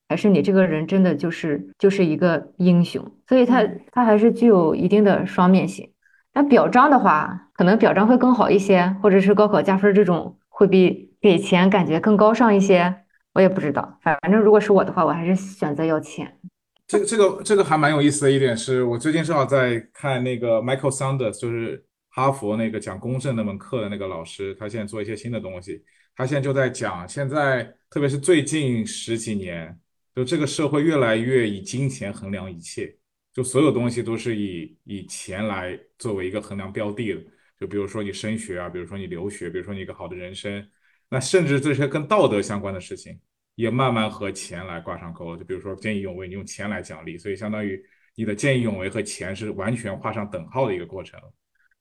[0.09, 3.05] 还是你这个人真的就是就是一个英雄？
[3.29, 5.93] 所以他他还是具有一定的双面性。
[6.33, 13.03] 那表彰的话，可能表彰会更好一些，或者是高考加分这种会比给钱感觉更高尚一些。
[13.33, 16.39] 我也不知道，反正如果是我的话，我还是选择要钱。
[16.87, 21.85] 这个这个这个还蛮有意思的一点是，我最近正好在看那个 Michael Sanders，就是。
[22.13, 25.81] 哈佛那个讲公正那门课的那个老师，他现在做一些新的东西。
[26.21, 29.75] 他现在就在讲，现在特别是最近十几年，
[30.15, 32.95] 就这个社会越来越以金钱衡量一切，
[33.33, 37.23] 就所有东西都是以以钱来作为一个衡量标的的。
[37.59, 40.63] 就比如说你升学啊，比如说你留学，比如说你一个好的人生，
[41.09, 43.19] 那甚至这些跟道德相关的事情，
[43.55, 45.39] 也慢慢和钱来挂上钩了。
[45.39, 47.83] 就比如说见义勇为，你用钱来奖励，所以相当于
[48.15, 51.19] 你的见义勇为和钱是完全画上等号的一个过程。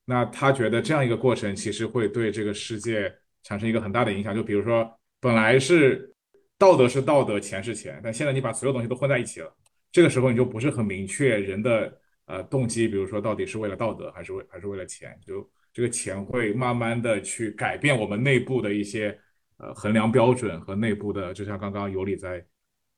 [0.06, 3.14] 那他觉得这样一个过程其实会对这个世界
[3.50, 4.36] 产生一个很大的影响。
[4.36, 4.88] 就比如说，
[5.20, 6.14] 本来是
[6.60, 9.52] 道德是道德，钱是钱，但现在你把所有东西都混在一起了，
[9.92, 15.20] 这个时候你就不是很明确人的呃动机，比如说到底是为了道德还是为还是为了钱？
[15.26, 19.18] 就这个钱会慢慢的去改变我们内部的一些
[19.58, 22.46] 呃衡量标准和内部的，就像刚刚尤里在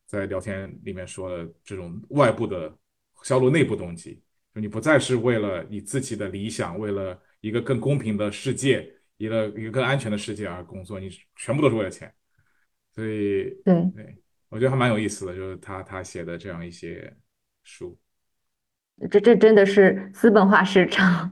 [0.05, 2.75] 在聊天里面说的这种外部的
[3.23, 4.21] 销路内部动机。
[4.53, 12.11] 就你不再是为了你自己的理想，为了一个更公平的世界，一个一个更安全的世界而工作，你全部都是为了钱。
[12.93, 14.17] 所以，对对，
[14.49, 17.15] 我觉得还蛮有意思的，就是他他写的这样一些
[17.63, 17.97] 书。
[19.09, 21.31] 这这真的是资本化市场，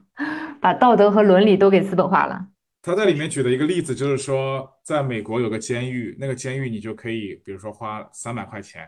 [0.62, 2.47] 把道德和伦理都给资本化了。
[2.82, 8.88] 他在里面举的一个例子就是说，在美国有个监狱，那个监狱你就可以，比如说花三百块钱。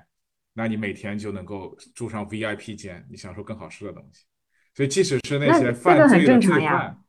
[0.54, 4.26] 那你每天就能够住上 VIP 间，你享受更好吃的东西。
[4.76, 7.01] 所以，即使是那些犯罪的罪犯，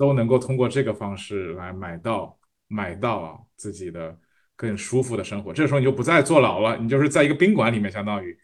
[0.00, 2.34] 都能够通过这个方式来买到
[2.68, 4.18] 买到自己的
[4.56, 5.52] 更舒服的生活。
[5.52, 8.34] 这时候你就不再坐牢了，你就是在一个宾馆里面，相当于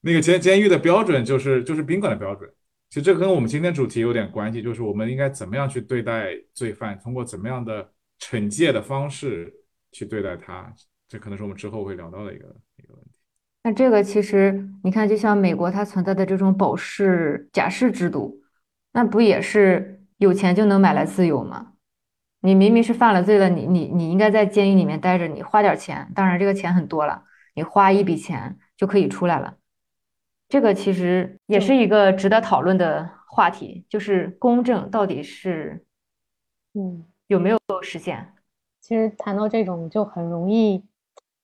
[0.00, 2.50] 那个监监狱的标准就是就是宾馆的标准。
[2.90, 7.88] 其实这跟我们今天主题有点关系，就是我们应该怎么样去对待罪犯，通过怎么样的
[8.18, 9.54] 惩戒的方式
[9.92, 10.74] 去对待他。
[11.06, 12.46] 这可能是我们之后会聊到的一个
[12.82, 13.20] 一个问题。
[13.62, 18.40] 那这个其实你看，就像美国它存在的这种保释、假释制度，
[18.92, 21.72] 那不也是有钱就能买来自由吗？
[22.40, 27.24] 你明明是犯了罪了，你你你应该在监狱里面待着，你花点钱，当然这个钱很多了，
[27.54, 29.56] 你花一笔钱就可以出来了。
[30.48, 35.84] 这个其实也是一个值得讨论的话题，就是公正到底是，
[36.74, 38.32] 嗯，有没有实现？
[38.80, 40.84] 其实谈到这种就很容易。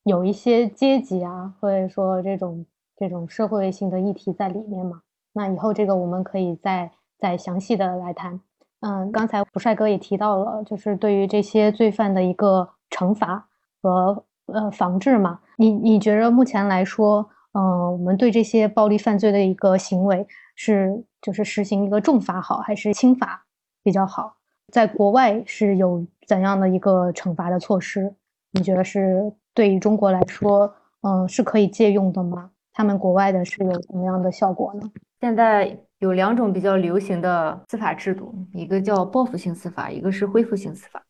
[0.04, 5.02] 有一些阶级啊，或者说这种这种社会性的议题在里面嘛。
[5.32, 8.40] 那以后这个我们可以再再详细的来谈。
[8.82, 13.48] 嗯，刚才胡帅哥也提到了，就是对于这些罪犯的一个惩罚
[13.80, 15.40] 和呃防治嘛。
[15.56, 23.44] 你你觉得目前来说，嗯，我们对这些暴力犯罪的一个行为是就是实行一个重罚好，还是轻罚
[23.82, 24.36] 比较好？
[24.72, 28.14] 在国外是有怎样的一个惩罚的措施？
[28.52, 29.32] 你觉得是？
[29.54, 32.51] 对于中国来说，嗯，是可以借用的吗？
[32.72, 34.90] 他们国外的是有什么样的效果呢？
[35.20, 41.02] 现在有两种比较流行的司法制度，一个叫报复性司法，一个是恢复性司法。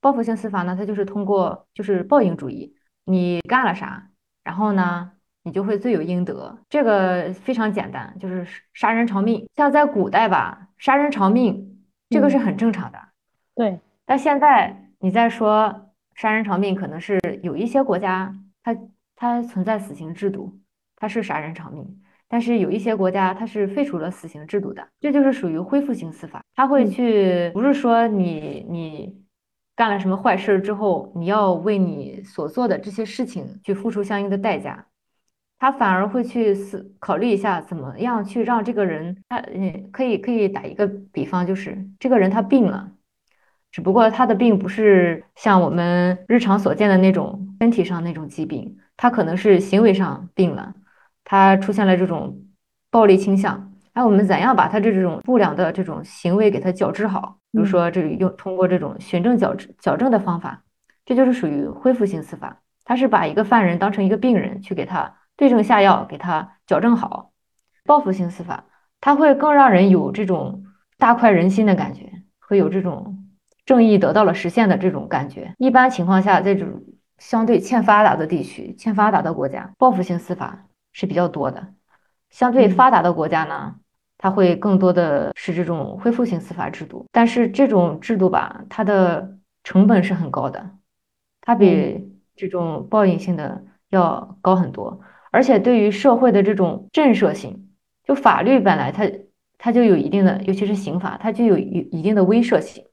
[0.00, 4.10] 报复性司法呢，它就是通过就是报应主义，你干了啥，
[4.44, 5.10] 然后呢，
[5.42, 6.56] 你就会罪有应得。
[6.68, 9.48] 这个非常简单，就是杀人偿命。
[9.56, 12.98] 像在古代吧，杀人偿命这个是很正常的。
[13.54, 15.84] 对，但现在你再说。
[16.14, 18.76] 杀人偿命可能是有一些国家，它
[19.14, 20.58] 它存在死刑制度，
[20.98, 22.00] 它是杀人偿命。
[22.30, 26.42] 但是有一些国家，它是废除了死刑制度的，这就是属于恢复性司法。
[26.54, 29.24] 他会去，不是说你你
[29.74, 34.88] 干了什么坏事之后，你要为你所做的这些事情去付出相应的代价，
[35.58, 42.92] 他反而会去思考虑一下，怎么样去让这个人，他嗯，可以可以打一个比方，就是这个人他病了。
[43.70, 50.74] 只不过他的病不是像我们日常所见的那种身体上那种疾病，他可能是行为上病了，
[51.30, 52.38] 他出现了这种
[52.90, 53.70] 暴力倾向。
[53.92, 57.36] 哎，我们怎样把他这种不良的这种行为给他矫治好？
[57.52, 60.62] 比如说，这用通过这种循证矫治矫正的方法，
[61.04, 62.60] 这就是属于恢复性司法。
[62.84, 67.32] 他是把一个犯人当成一个病人去给他对症下药，给他矫正好。
[67.84, 68.64] 报复性司法，
[68.98, 70.64] 它会更让人有这种
[70.96, 72.10] 大快人心的感觉，
[72.40, 73.18] 会有这种
[73.66, 75.54] 正义得到了实现的这种感觉。
[75.58, 76.82] 一般情况下，在这种
[77.18, 80.64] 相对欠发达的地区、欠发达的国家，报复性司法
[80.98, 81.68] 是比较多的。
[82.28, 83.76] 相对发达的国家呢？
[84.20, 90.70] 它会更多的是这种恢复性司法制度，但是这种制度吧，它的成本是很高的，
[91.40, 97.68] 它比这种报应性的要高很多，而且对于社会的这种震慑性，
[98.02, 99.08] 就法律本来它
[99.56, 102.84] 它就有一定的，尤其是刑法，它就有一一定的威慑性。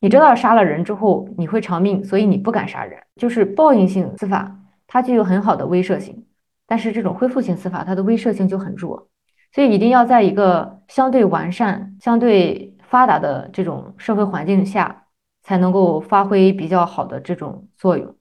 [0.00, 6.24] 你知道杀了人之后你会偿命，所以你不敢杀人，就是报应性司法，它具有很好的威慑性，
[6.66, 9.08] 但是这种恢复性司法，它的威慑性就很弱。
[9.52, 15.04] 所以一定要在一个相对完善、相对发达的这种社会环境下，
[15.42, 18.14] 才能够发挥比较好的这种作用。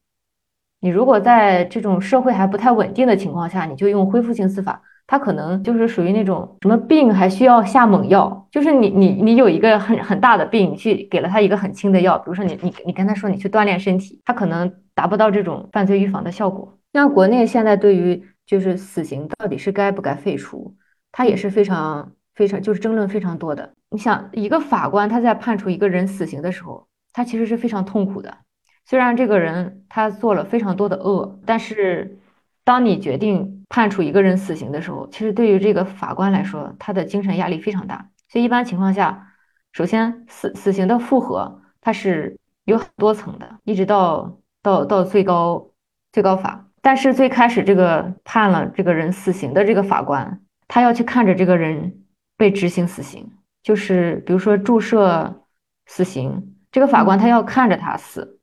[0.80, 16.78] 你如果在这种社会还不太稳定的情况下，你就用恢复性司法，它可能就是属于那种什么病还需要下猛药，就是你你你有一个很很大的病，你去给了他一个很轻的药，比如说你你你跟他说你去锻炼身体，他可能达不到这种犯罪预防的效果。
[16.92, 20.76] 像国内现在对于就是死刑到底是该不该废除？
[21.12, 23.74] 他也是非常非常就是争论非常多的。
[23.90, 28.40] 你想，一个法官他在判处一个人死刑的时候，他其实是非常痛苦的。
[28.86, 32.20] 虽然这个人他做了非常多的恶，但是
[32.64, 38.10] 当你决定判处一个人死刑的时候，其实对于这个法官来说，他的精神压力非常大。
[38.28, 39.34] 所以一般情况下，
[39.72, 45.72] 首先死死刑的复核它是有很多层的，一直到到到最高
[46.12, 46.68] 最高法。
[46.84, 50.40] 但是最开始这个判了这个人死刑的这个法官。
[50.68, 52.02] 他要去看着这个人
[52.36, 53.30] 被执行死刑，
[53.62, 55.44] 就是比如说注射
[55.86, 58.40] 死刑，这个法官他要看着他死。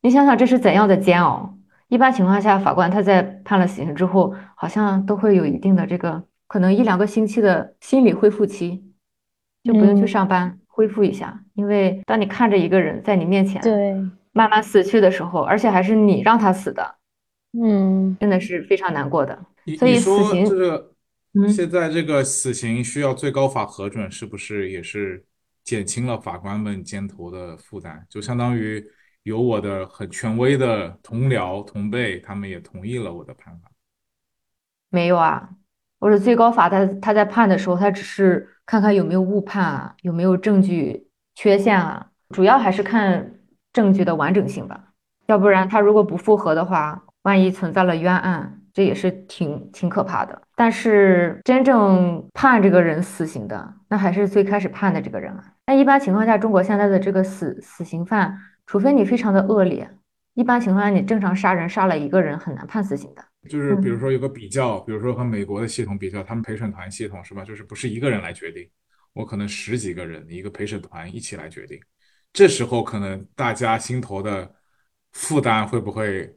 [0.00, 1.54] 你想想这是怎样的煎熬？
[1.88, 8.84] 一般情况下，法官他在判了死刑之后，好像都会有一定的这个可能一两个星期的心理恢复期，
[9.64, 11.42] 就不用去上班恢复一下。
[11.54, 13.94] 因为当你看着一个人在你面前对
[14.32, 16.94] 慢慢死去的时候，而且还是你让他死的，
[17.62, 19.38] 嗯，真的是非常难过的。
[19.78, 20.92] 所以死刑这个。
[21.54, 25.22] 现在这个死刑需要最高法核准，是不是也是
[25.62, 28.02] 减轻了法官们肩头的负担？
[28.08, 28.82] 就相当于
[29.22, 33.70] 有我的很权威的同僚同辈，他们也同意了我的判法。
[34.88, 35.50] 没有啊，
[36.00, 43.40] 或者最高法他他在判的时候，他只是看看有没有误判啊，有没有证据缺陷啊，主要还是看
[43.74, 44.94] 证据的完整性吧。
[45.26, 48.62] 要不然他如果不复核的话，万一存在了冤案。
[48.76, 55.42] 这也是挺挺可怕的，但是真正判这个人死刑的，那还是最开始判的这个人啊。
[55.66, 59.88] 那一般情况下，中国现在的这个死死刑犯，除非你非常的恶劣，
[60.34, 63.24] 一般情况下你正常杀人杀了一个人很难判死刑的。
[63.48, 67.42] 就是比如说有个比较，比如说和美国的系统比较，他们陪审团系统是吧？
[67.42, 68.68] 就是不是一个人来决定，
[69.14, 71.80] 我可能十几个人一个陪审团一起来决定，
[72.30, 74.54] 这时候可能大家心头的
[75.12, 76.30] 负担会不会？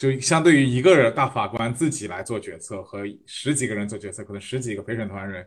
[0.00, 5.46] 就相对于一个人大法官自己来做决策和十几个人做决策，可能十几个陪审团人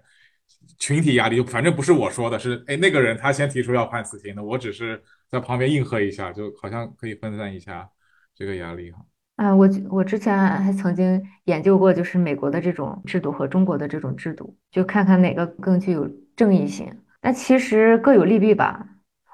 [0.78, 7.90] 群体压力就反正不是我说的，是哎那个人他先提出要判死刑的，我只是在旁边应和一下，就好像可以分散一下
[8.36, 9.00] 这个压力哈。
[9.38, 16.96] 啊，我我之前还曾经研究过，就是美国的这种制度和中国的这种制度，就看看哪个更具有正义性。
[17.24, 18.86] 那其实各有利弊吧。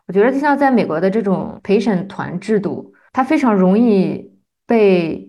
[0.07, 4.28] 我觉得就像在美国的这种陪审团制度，它非常容易。
[4.69, 5.27] 被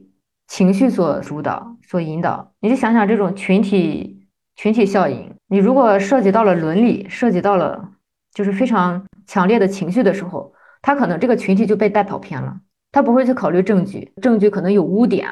[0.49, 5.35] 情绪所主导、所引导，你就想想这种群体群体效应。
[5.47, 7.93] 你如果涉及到了伦理，涉及到了
[8.35, 12.61] 就是非常强烈的情绪的时候，他可能这个群体就被带跑偏了，
[12.93, 15.27] 他不会去考虑证据，证据可能有污点，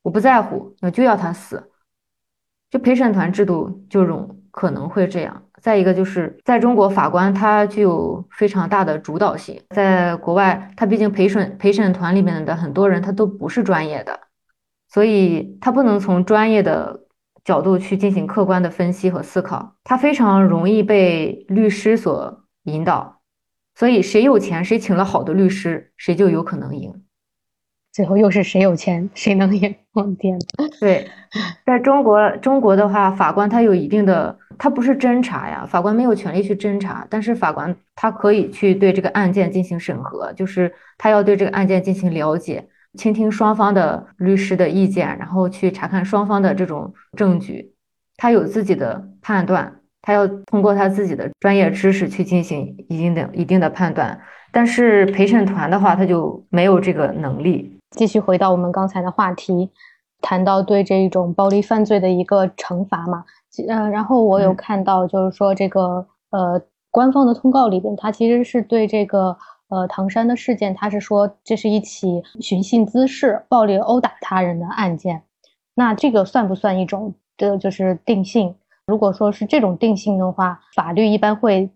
[0.00, 1.70] 我不在乎，我就要他死。
[2.70, 5.42] 就陪审团制度就容可能会这样。
[5.60, 9.60] 再一个就是在中国，法官他具有非常大的主导性。
[9.70, 14.20] 在国外，他毕竟陪审陪审团里面的很多人他都不是专业的，
[14.88, 17.00] 所以他不能从专业的
[17.44, 23.22] 角度去进行客观的分析和思考，他非常容易被律师所引导。
[23.74, 27.02] 所以谁有钱，谁请了好的律师，谁就有可能赢。
[27.90, 29.74] 最后又是谁有钱谁能赢？
[29.92, 30.38] 我的天！
[30.78, 31.08] 对，
[31.64, 34.38] 在中国，中国的话，法官他有一定的。
[34.58, 42.66] 他不是侦查呀，法官没有权利去侦查，但是法官他可以去对这个案件进行审核，就是他要对这个案件进行了解，
[42.98, 47.72] 倾听双方的律师的意见，然后去查看双方的这种证据，
[48.16, 54.20] 他有自己的判断，他要通过他自己的专业知识去进行一定的一定的判断。
[54.52, 57.76] 但是陪审团的话，他就没有这个能力。
[57.90, 59.70] 继续回到我们刚才的话题，
[60.20, 63.24] 谈到对这一种暴力犯罪的一个惩罚嘛，
[63.62, 69.36] 呃，然后我有看到就是说这个呃官方的通告里边，他其实是对这个。
[69.68, 75.22] 呃，唐山的事件，他是说这是一起寻衅滋事、暴力殴打他人的案件，
[75.74, 78.54] 那这个算不算一种的，就是定性？
[78.86, 81.68] 如果说是这种定性的话，法律一般会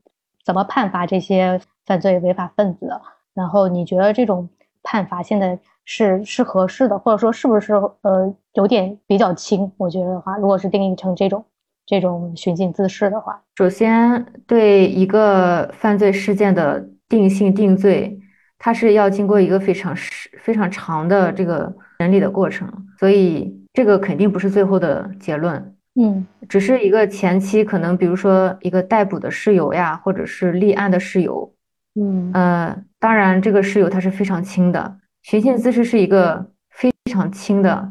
[0.45, 2.89] 怎么判罚这些犯罪违法分子？
[3.35, 4.49] 然后你觉得这种
[4.83, 7.73] 判罚现在是是合适的，或者说是不是
[8.03, 9.73] 呃有点比较轻？
[9.79, 11.45] 我觉得的话，如果是定义成这种
[11.89, 16.89] 这种寻衅滋事的话，首先对一个犯罪事件的。
[17.11, 18.21] 定性定罪，
[18.59, 31.51] 它是要经过一个非常时非常长的这个审理的过程，所以这个肯定不是最后的结论，嗯，只是一个前期可能，比如说一个逮捕的事由呀，或者是立案的事由，
[31.95, 32.31] 嗯。
[32.35, 37.91] 呃，当然这个事由它是非常轻的，寻衅滋事是一个非常轻的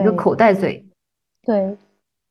[0.00, 0.86] 一个口袋罪，
[1.42, 1.76] 对，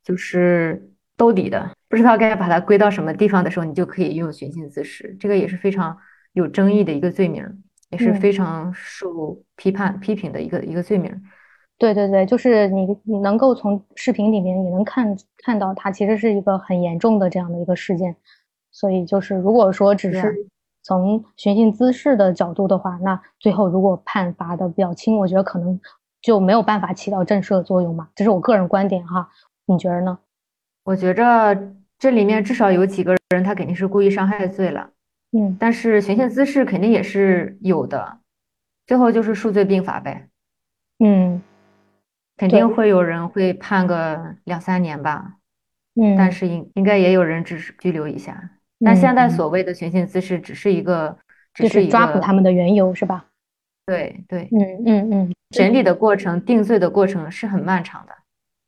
[0.01, 0.81] 就是
[1.21, 5.95] 兜底的，不知道该把它归到什么地方的时候，你就可以用寻衅滋事，这个也是非常。
[6.33, 7.45] 有争议的一个罪名，
[7.89, 11.11] 也是非常受批判批评的一个一个罪名。
[11.77, 15.13] 对对对，就是你你能够从视频里面也能看
[15.43, 18.15] 看到，它其实是一个很严重的这样的一个事件。
[18.71, 20.47] 所以就是如果说只是
[20.81, 25.77] 从寻衅滋事的角度的话，那最后如果判罚的比较轻，我觉得可能
[26.21, 28.07] 就没有办法起到震慑作用嘛。
[28.15, 29.27] 这是我个人观点哈，
[29.65, 30.17] 你觉得呢？
[30.83, 34.89] 我觉着这里面至少有几个人，他肯定是故意伤害罪了。
[35.31, 38.19] 嗯，但是寻衅滋事肯定也是有的，
[38.85, 40.27] 最后就是数罪并罚呗。
[40.99, 41.41] 嗯，
[42.37, 45.35] 肯定会有人会判个两三年吧。
[45.95, 48.51] 嗯，但是应应该也有人只是拘留一下。
[48.79, 51.17] 那现在所谓的寻衅滋事只是一个，
[51.53, 53.25] 只是抓捕他们的缘由是吧？
[53.85, 58.13] 对对，嗯嗯嗯，审理的过程、定罪的过程是很漫长的。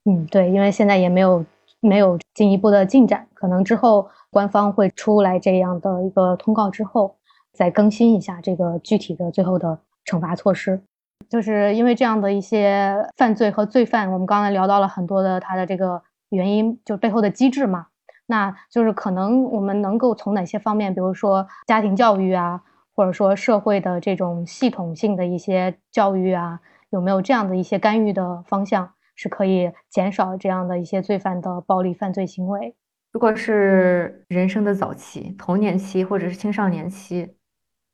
[0.05, 1.45] 嗯，对，因为现在也没有
[1.83, 4.09] 没有进一步的进展，可能之后。
[4.33, 7.15] 官方会出来这样的一个通告之后，
[7.51, 10.81] 再更新一下这个具体的最后的惩罚措施。
[11.29, 17.85] 就是因为这样的一些犯罪和罪犯，我们刚才聊到了很多的他的这个原因，就背后的机制嘛。
[18.25, 22.59] 那就是可能我们能够从哪些方面，比如说家庭教育啊，
[22.95, 26.59] 或者说社会的这种系统性的一些教育啊，
[26.89, 32.75] 有没有这样的一些干预的方向，是可以减少这样的一些罪犯的暴力犯罪行为？
[33.11, 37.35] 如果是人生的早期、童年期或者是青少年期，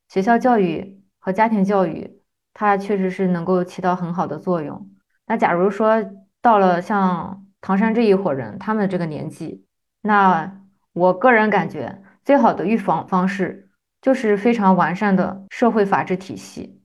[0.08, 2.22] 学校教育和家庭教育，
[2.54, 4.90] 它确实是能够起到很好的作用。
[5.26, 6.04] 那假如说
[6.42, 9.66] 到了像唐山这一伙人，他们这个年纪，
[10.02, 10.62] 那
[10.94, 13.70] 我个人感觉最好的预防方式
[14.02, 16.82] 就是非常完善的社会法治体系，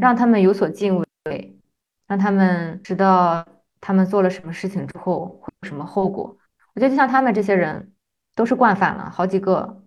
[0.00, 1.58] 让他们有所敬畏，
[2.06, 3.44] 让他们知道
[3.82, 6.34] 他们做了什么事情之后会有什么后果。
[6.74, 7.92] 我觉得就像他们这些人，
[8.34, 9.82] 都是惯犯了，好几个。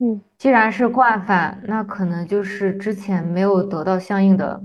[0.00, 4.60] 嗯，既然是惯犯，那可能就是之前没有得到相应的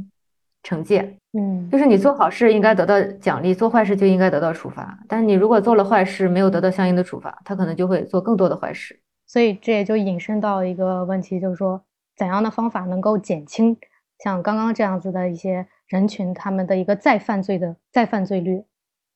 [0.63, 1.17] 惩戒。
[1.37, 4.97] 嗯，就是你做好事应该得到奖励，做坏事就应该得到处罚。
[5.07, 8.99] 但是你如果做了坏事没有得到相应的处罚，他可能就会做更多的坏事。
[9.27, 11.83] 所以这也就引申到一个问题，就是说
[12.15, 13.77] 怎样的方法能够减轻
[14.19, 18.63] 像刚刚这样子的一些人群他们的一个再犯罪的再犯罪率。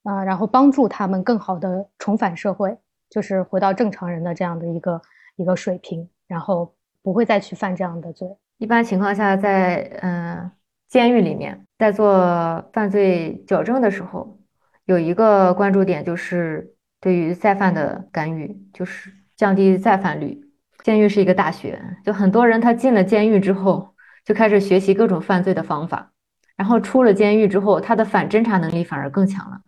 [0.04, 2.76] 啊，然后帮助他们更好的重返社会，
[3.10, 5.02] 就是回到正常人的这样的一个
[5.36, 8.26] 一个水平，然后不会再去犯这样的罪。
[8.60, 10.50] 一般情况下，在嗯
[10.88, 14.40] 监狱里面，在做犯罪矫正的时候，
[14.86, 20.42] 有一个关注点就是对于再犯的干预，就是降低再犯率。
[20.84, 23.94] 监狱是一个大学，就很多人他进了监狱之后，
[24.24, 26.14] 就开始学习各种犯罪的方法，
[26.60, 29.62] 然后出了监狱之后，他的反侦查能力反而更强了。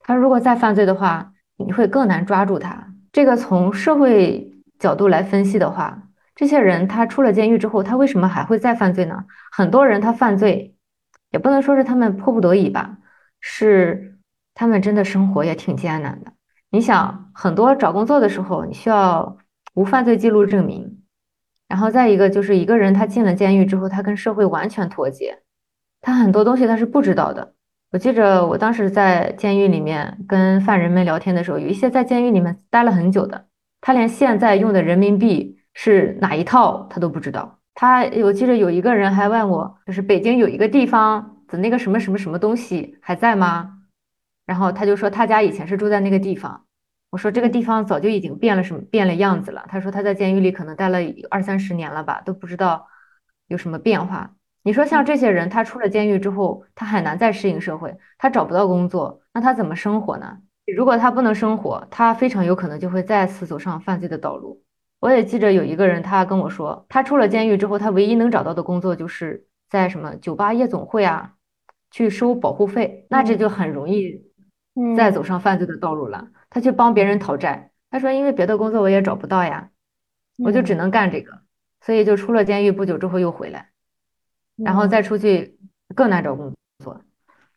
[0.00, 2.88] 他如果再犯罪的话，你会更难抓住他。
[3.12, 9.26] 这个从社会角度来分析的话，这些人他出了监狱之后，他为什么还会再犯罪呢？
[9.52, 10.74] 很多人他犯罪，
[11.30, 12.96] 也不能说是他们迫不得已吧，
[13.40, 14.16] 是
[14.54, 16.32] 他们真的生活也挺艰难的。
[16.70, 19.36] 你想，很多找工作的时候，你需要
[19.74, 21.02] 无犯罪记录证明，
[21.68, 25.40] 然后再一个就是一个人他进了监狱之后，他跟社会完全脱节，
[26.00, 27.54] 他很多东西他是不知道的。
[27.90, 33.46] 我记着，我当时在监狱里面跟犯人们聊天的时候，有一些在监狱里面待了很久的，
[33.80, 37.58] 他连现在用的人民币是哪一套他都不知道。
[37.74, 43.78] 他，我记着有一个人还问我，就是北京有一个地方的那个什么什么什么东西还在吗？
[44.44, 46.64] 然后他就说他家以前是住在那个地方，
[47.10, 49.64] 我说这个地方早就已经变了什么变了样子了。
[49.68, 50.98] 他说他在监狱里可能待了
[51.30, 52.86] 二三十年了吧，都不知道
[53.46, 54.32] 有什么变化。
[54.68, 60.40] 你说像这些人，他出了监狱之后，他很难再适应社会，他找不到工作，那他怎么生活呢？
[60.76, 64.62] 如果他不能生活，他非常有可能就会再次走上犯罪的道路。
[65.00, 71.32] 我也记着有一个人，他跟我说，他出了监狱之后，他唯一能找到的工作就是在什么酒吧夜总会啊，
[71.90, 74.20] 去收保护费，那这就很容易
[74.98, 76.28] 再走上犯罪的道路了。
[76.50, 79.70] 他去帮别人讨债，他说因为别的工作我也找不到呀，
[80.44, 81.32] 我就只能干这个，
[81.80, 83.70] 所以就出了监狱不久之后又回来，
[84.64, 85.58] 然后再出去
[85.94, 86.52] 更难找工
[86.84, 87.00] 作。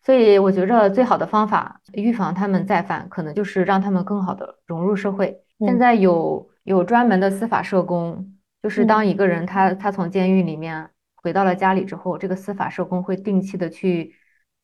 [0.03, 5.43] 所以我觉着最好的方法预防他们再犯，可能就是让他们更好的融入社会。
[5.59, 14.15] 现在有有专门的司法社工，就是当一个人他他从监狱里面回到了家里之后，这个司法社工会定期的去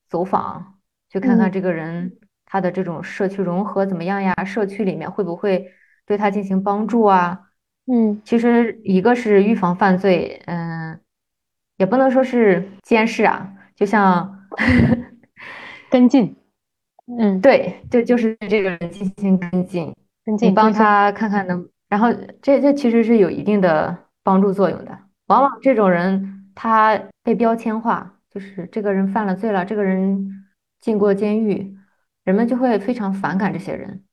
[0.09, 0.79] 走访，
[1.11, 4.33] 去看看这个人他的这种社区融合怎么样呀？
[4.43, 5.71] 社区里面会不会
[6.07, 7.41] 对他进行帮助啊？
[7.85, 10.99] 嗯，其实一个是预防犯罪，嗯，
[11.77, 14.33] 也不能说是监视啊，就像。
[15.89, 16.35] 跟进，
[17.17, 22.07] 嗯，对，就就是这个人进行跟进，跟进，你帮他看看能，然后
[22.41, 24.97] 这这其实是有一定的帮助作用的。
[25.27, 30.45] 往往这种人他被标签化，就是这个人犯了罪了，这个人
[30.81, 31.77] 进过监狱，
[32.25, 34.03] 人们就会非常反感这些人。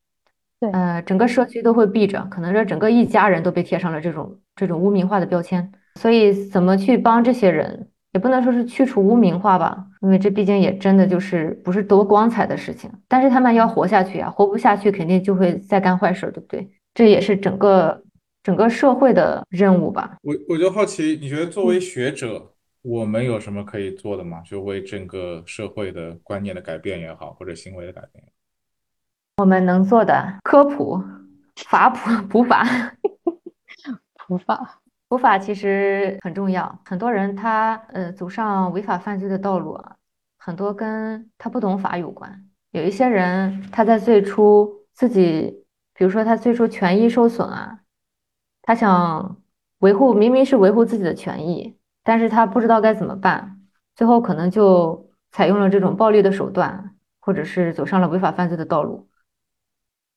[0.61, 5.73] 对，呃，整个社区都会避着，可能说整个一家人都被贴上了这种这种污名化的标签。
[6.01, 7.89] 所以怎么去帮这些人？
[8.13, 12.89] 也不能说是去除污名化吧，因为这毕竟也真的就是不是多光彩的事情。
[13.09, 16.71] 但是他们要活下去啊，活不下去肯定就会再干坏事，对不对？
[16.95, 18.01] 这也是整个
[18.45, 20.17] 整个社会的任务吧。
[20.23, 24.41] 我我就好奇，你觉得作为学者，我们有什么可以做的吗？
[24.47, 28.25] 就为整个社会的观念的改变也好，或者行为的改变，
[29.39, 31.03] 我们能做的科普、
[31.57, 32.65] 法普、普法、
[34.29, 34.83] 普法。
[35.15, 39.95] 普法其实很重要，很多人他呃走上违法犯罪的道路啊，
[40.39, 42.45] 很多跟他不懂法有关。
[42.73, 47.79] 有一些人他在最初自己，比如说他最初权益受损啊，
[48.63, 49.41] 他想
[49.79, 53.61] 维护，明明是维护自己的权益，但是他不知道该怎么办，
[53.95, 59.09] 最后可能就采用了这种暴力的手段，或者是走上了违法犯罪的道路。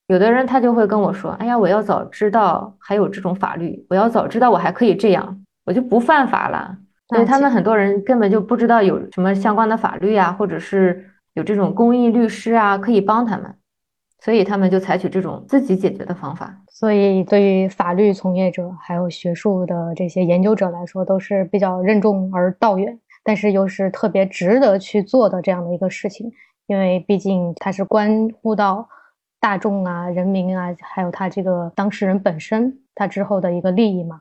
[0.08, 6.78] 有的人他就会跟我说：“哎呀，我要早知道还有这种法律，我要早知道我还可以这样，我就不犯法了。”
[7.10, 13.53] 所以他们很多人根本就不知道有什么相关的法律啊，或者是有这种公益律师啊可以帮他们，
[14.22, 16.58] 所以他们就采取这种自己解决的方法。
[16.70, 26.32] 所以对于法律从业者还有学术的这些研究者来说，都是比较任重而道远，但是又是特别值得去做的这样的一个事情，
[26.68, 28.88] 因为毕竟它是关乎到。
[29.48, 34.20] 大众啊，人民啊，还有他这个当事人本身，他之后的一个利益嘛，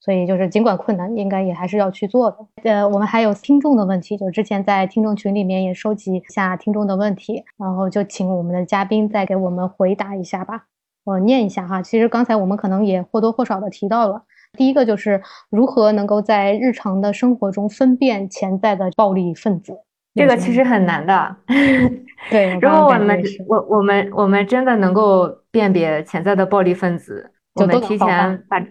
[0.00, 2.38] 所以就是尽管困难，应该也还是要去做的。
[2.64, 10.64] 呃，我们还有听众的问题，就之前在听众群里面也收集一下听众的问题，然后就请我们的嘉宾再给我们回答一下吧。
[11.04, 14.24] 我念一下哈，其实刚才我们可能也或多或少的提到了，
[14.58, 19.78] 第一个就是如何能够在日常的生活中分辨潜在的暴力分子。
[20.14, 21.36] 这个其实很难的。
[22.30, 28.64] 对，如果我们我我们我们真的能够辨别潜在的暴力分子，我们提前把，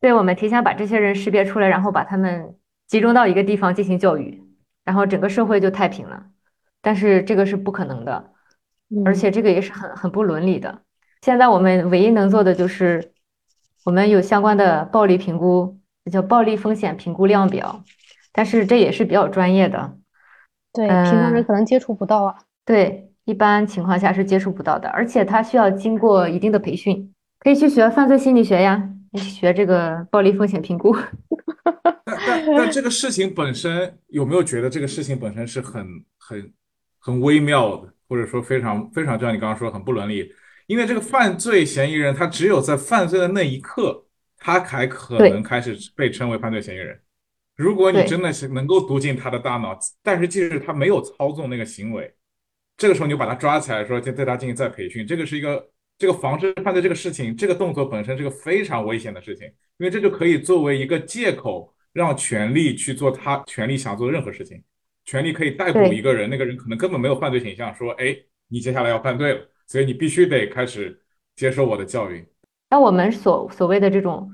[0.00, 2.54] 对，我们提前把这些人识别出来，然后把他们
[2.86, 4.42] 集中到一个地方进行教育，
[4.84, 6.22] 然后整个社会就太平了。
[6.80, 8.30] 但是这个是不可能的，
[9.04, 10.80] 而且这个也是很很不伦理的。
[11.20, 13.12] 现在我们唯一能做的就是，
[13.84, 15.76] 我们有相关的暴力评估，
[16.10, 17.82] 叫暴力风险评估量表，
[18.32, 19.97] 但是这也是比较专业的。
[20.72, 22.34] 对，平常人可能接触不到啊。
[22.64, 30.94] 对，一般情况下是接触不到的，而且他需要经过一定的培训，可以去学犯罪心理学呀，学这个暴力风险评估。
[32.04, 35.86] 但但但这个事情本身有没有觉得这个事情本身是很
[36.18, 36.52] 很
[36.98, 40.30] 很微妙的，或者说非常非常就像你刚刚说很不伦理？
[40.66, 44.04] 因为这个犯罪嫌疑人他只有在犯罪的那一刻，
[44.38, 46.98] 他才可能开始被称为犯罪嫌疑人。
[47.58, 52.14] 如果你真的是能够读进他的大脑，但是即使他没有操纵那个行为，
[52.76, 59.48] 这个时候你就把他抓起来，说就对他进行再培训，这个是一个这个防止犯罪这个事情，这个动作本身是个非常危险的事情，
[59.78, 64.62] 因为这就可以作为一个借口，让权力去做他权力想做的任何事情，
[65.04, 70.96] 权力可以逮捕一个人，那个人可能根本没有犯罪倾向，说哎，你接下来要犯罪了，所以你必须得开始
[71.34, 72.24] 接受我的教育。
[72.70, 74.30] 那我们所所谓的这种。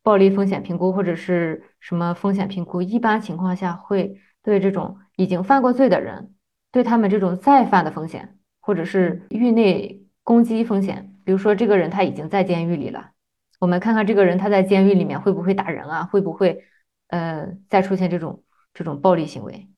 [0.00, 6.32] 暴力风险评估或者是什么风险评估，一般情况下会对这种已经犯过罪的人，
[6.72, 13.10] 对他们这种再犯的风险，或者是狱内攻击风险比如说这个人他已经在监狱里了，
[13.60, 16.64] 我们看看这个人他在监狱里面会不会打人啊，会不会
[17.08, 19.68] 呃再出现这种这种暴力行为？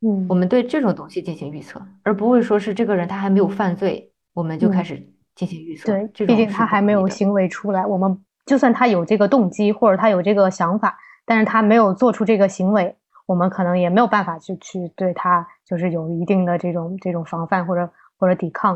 [0.00, 5.92] 嗯，我们对这种东西进行预测，而不会说是这个人他还没有犯罪，我们就开始进行预测。
[5.92, 12.96] 对，毕竟他还没有行为出来，我们就算他有这个动机或者他有这个想法，但是他没有做出这个行为。
[13.24, 18.74] 我们可能也没有办法去去对他就是有一定的这种这种防范或者或者抵抗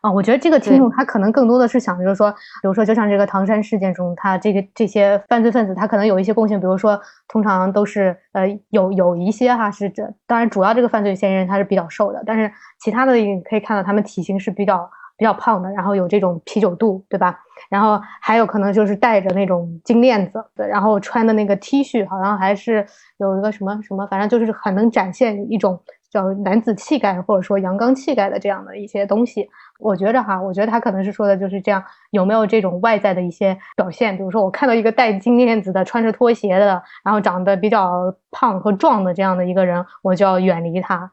[0.00, 14.88] 啊，我觉得这个听众他可能更多的是想就是说，比如说就像这个唐山事件中，他这个这些犯罪分子他可能有一些共性，比如说通常都是呃有有一些哈是这当然主要这个犯罪嫌疑人他是比较瘦的，但是其他的你可以看到他们体型是比较。
[15.20, 17.38] 比较胖的，然后有这种啤酒肚，对吧？
[17.68, 22.86] 然后还有可能就是戴着那种金链子，然后穿的那个 T 恤，好像还是
[23.18, 25.78] 有一个什么什么，反正就是很能展现一种
[26.10, 29.46] 叫男子气概或者说阳刚气概的这样的一些东西。
[29.78, 34.16] 我觉着哈，我觉得他可能是说的就是这样，有没有这种外在的一些表现？
[34.16, 41.12] 比如说我看到一个戴金链子的、穿着拖鞋的，然后长得比较胖和壮的这样的一个人，我就要远离他。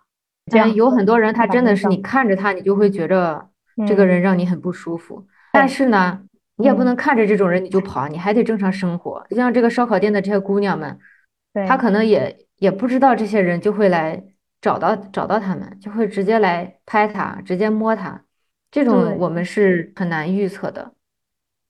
[0.49, 3.45] 这样有很多人，他真的是你看着他，你就会觉着。
[3.85, 5.23] 这个人让你很不舒服，
[5.53, 6.19] 但是呢，
[6.55, 9.23] 你也不能看着这种人你就跑，你还得正常生活。
[9.29, 10.97] 就像这个烧烤店的这些姑娘们，
[11.67, 14.23] 她可能也也不知道这些人就会来
[14.61, 18.19] 找到找到他们，就会直接来拍他，直接摸他。
[18.71, 20.93] 这种我们是很难预测的。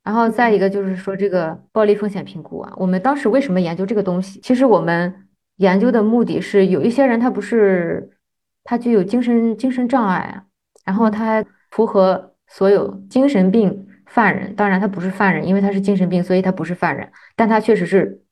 [0.06, 4.40] 然后再一个就是说这个暴力风险评估啊，我们当时为什么研究这个东西？
[4.40, 5.28] 其实我们
[5.58, 8.18] 研究的目的是有一些人他不是
[8.64, 10.46] 他具有精神精神障碍啊，
[10.86, 11.44] 然后他。
[11.78, 18.24] 符合所有精神病犯人，当然他不是犯人，因为他是精神病，所以他不是犯人，但他确实是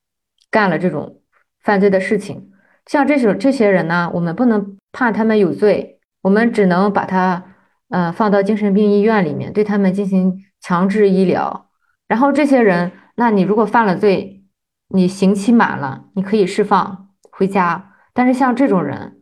[0.49, 1.21] 干了这种
[1.61, 2.49] 犯罪的事情。
[2.87, 7.45] 像这种这些人呢，我们不能判他们有罪，我们只能把他
[7.89, 11.69] 呃放到精神病医院里面，对他们进行强制医疗。
[12.07, 14.43] 然后这些人，那你如果犯了罪，
[14.89, 17.93] 你刑期满了，你可以释放回家。
[18.11, 19.19] 但是像这种人，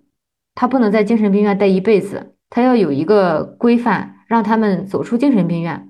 [0.56, 2.30] 他不能在精神病院待一辈子。
[2.50, 5.90] 他要有一个规范，让他们走出精神病院，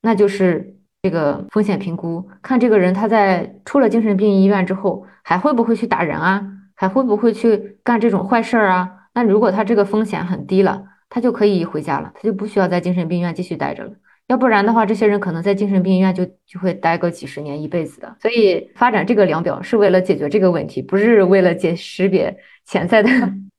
[0.00, 6.42] 那就是这个风险评估，看这个人他在出了精神病医院之后，还会不会去打人啊，
[6.74, 8.90] 还会不会去干这种坏事儿啊？
[9.12, 13.92] 那如果他这个风险很低了，他就可以回家了，他就不需要在精神病院继续待着了。
[14.28, 18.16] 要不然的话，这些人可能在精神病医院就就会待个几十年、一辈子的。
[18.18, 23.10] 所以发展这个量表是为了解决这个问题，不是为了解识别潜在的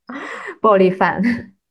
[0.59, 1.21] 暴力犯。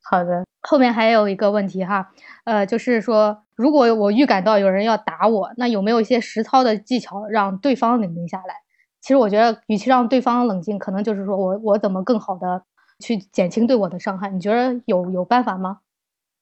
[0.05, 2.07] 好的，后面还有一个问题哈，
[2.45, 8.55] 呃，就是说，如果我预感到有人要打我，那有没有一些实操的技巧让对方冷静下来？
[9.01, 12.63] 其实我觉得，与其让对方冷静，可能就是说我我怎么更好的
[13.01, 14.31] 去减轻对我的伤害？
[14.31, 15.79] 你觉得有有办法吗？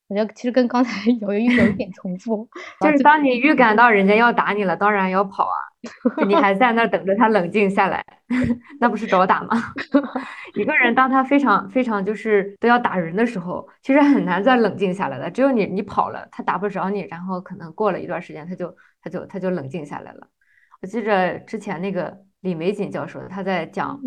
[0.09, 2.49] 我觉得其实跟刚才 有一有一点重复，
[2.81, 5.72] 就是当你预感到人家要打你了，当然要跑啊。
[6.29, 8.05] 你还在那等着他冷静下来，
[8.79, 9.51] 那不是找打吗？
[10.55, 15.29] 一个人当他非常非常就是都要打人的时候，其实很难再冷静下来了。
[15.29, 20.29] 只有你你跑了，他打不着你，然后可能过了一段时间，他就他就他就冷静下来了。
[20.81, 24.01] 我记着之前那个李玫瑾教授，他在讲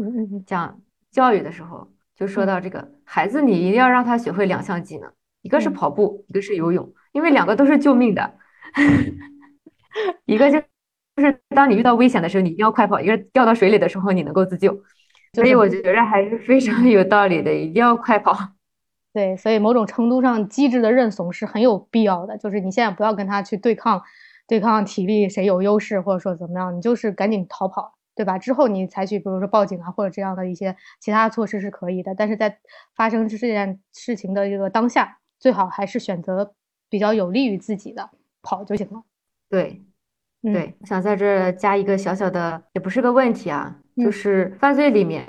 [0.45, 0.79] 讲
[1.11, 5.11] 教育的时候，就说到这个孩子，你一定要让他学会两项技能，
[5.41, 8.33] 一个是跑步，一个是游泳，因为两个都是救命的，
[10.23, 10.61] 一个就。
[11.15, 14.77] 就是当你遇到危险的时候，你一定要快跑；一个掉到水里的时候，你能够自救。
[15.33, 18.37] 所以我觉得还是非常有道理的，一定要快跑。
[19.13, 22.37] 对，所以某种程度上，机智的认怂是很有必要的。
[22.37, 24.01] 就是你现在不要跟他去对抗，
[24.47, 28.37] 对抗体力谁有优势，或者说怎么样，你就是赶紧逃跑，对吧？
[28.37, 32.13] 之后你采取，比如说报警啊，或者这样的一些其他措施是可以的。
[32.13, 32.57] 但是在
[32.95, 36.53] 发生这件事情的这个当下，最好还是选择
[36.89, 38.09] 比较有利于自己的
[38.41, 39.03] 跑就行了。
[39.49, 39.81] 对。
[40.53, 45.25] 对，我想在这加一个小小的，也不是个问题啊，就是犯罪里面，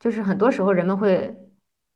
[0.00, 1.32] 就是很多时候人们会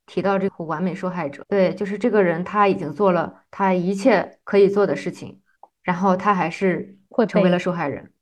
[0.07, 1.45] 提到这个完美受害者。
[1.49, 5.41] 对，就是这个人他已经做了他一切可以做的事情，
[5.83, 8.13] 然后他还是会成为了受害人。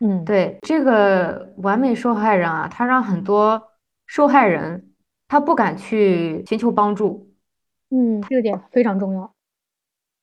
[0.00, 3.70] 嗯，对，这个完美受害人啊，他让很多
[4.06, 4.92] 受害人
[5.26, 7.32] 他不敢去寻求帮助。
[7.90, 9.33] 嗯，这个点非常重要。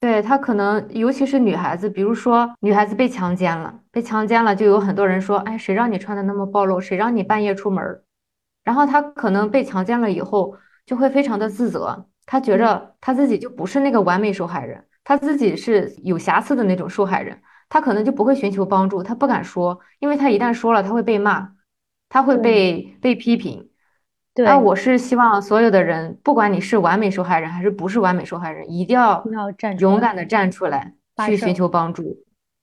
[0.01, 8.03] 对他可能，尤其是女孩子，比如说女孩子被强奸了，被强奸了，就有很多人说，哎，谁让你穿的那么暴露，谁让你半夜出门儿？
[8.63, 17.39] 然后她可能被强奸了以后，就会非常的自责，她觉着她自己就不是那个完美受害人，她自己是有瑕疵的那种受害人，
[17.69, 21.47] 她可能就不会寻求帮助，她不敢说，因为她一旦说了，她会被骂，
[22.09, 23.69] 她会被被批评。
[24.35, 30.93] 那我是希望所有的人，不管你是完美受害人还是不是完美受害人，一定要要站勇敢的站出来，
[31.25, 32.03] 去寻求帮助。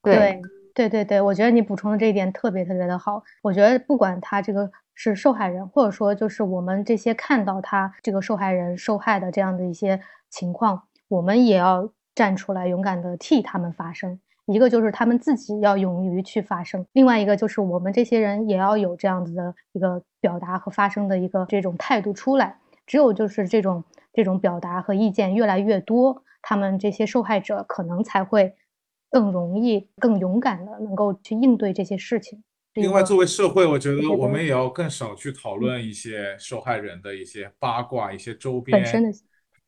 [0.03, 0.41] 对
[0.75, 3.23] 对对对，我觉得你补充的这一点特别特别的好。
[3.43, 10.01] 我觉得不管他这个是受害人，或者说就是我们这些看到他这个受害人受害的这样的一些
[10.31, 14.19] 情况，我们也要站出来，勇敢的替他们发声。
[14.49, 22.59] 一个就是他们自己要勇于去发声，另外一个就是我们这些人也要有这样子的一个表达和发声的一个这种态度出来。
[22.87, 23.85] 只有就是这种
[24.15, 28.55] 这种表达和意见越来越多，他们这些受害者可能才会
[29.11, 32.43] 更容易、更勇敢的能够去应对这些事情。
[32.73, 39.13] 另外，作为社会，我觉得我们也要更少去讨论一些受害人的一些八卦、一些周边本身的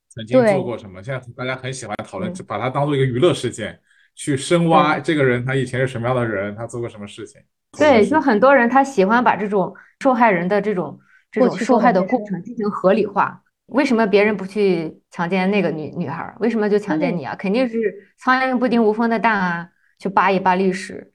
[0.09, 1.03] 曾经做过什么。
[1.03, 3.79] 现在大家很喜欢讨论，把它当做一个娱乐事件。
[4.23, 7.41] 去深挖这个人，他以前是什么样的人，他做过什么事情？
[7.79, 11.01] 对，就很多人他喜欢把这种受害人的这种
[11.31, 13.43] 这种受害的过程进行合理化。
[13.69, 16.35] 为什么别人不去强奸那个女女孩？
[16.39, 17.35] 为什么就强奸你啊？
[17.35, 19.71] 肯定是苍蝇不叮无缝的蛋啊！
[19.99, 21.11] 去扒一扒历史，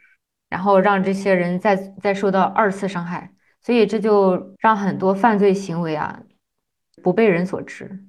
[0.49, 3.29] 然后让这些人再再受到二次伤害，
[3.61, 6.23] 所以这就让很多犯罪行为啊
[7.03, 8.03] 不被人所知。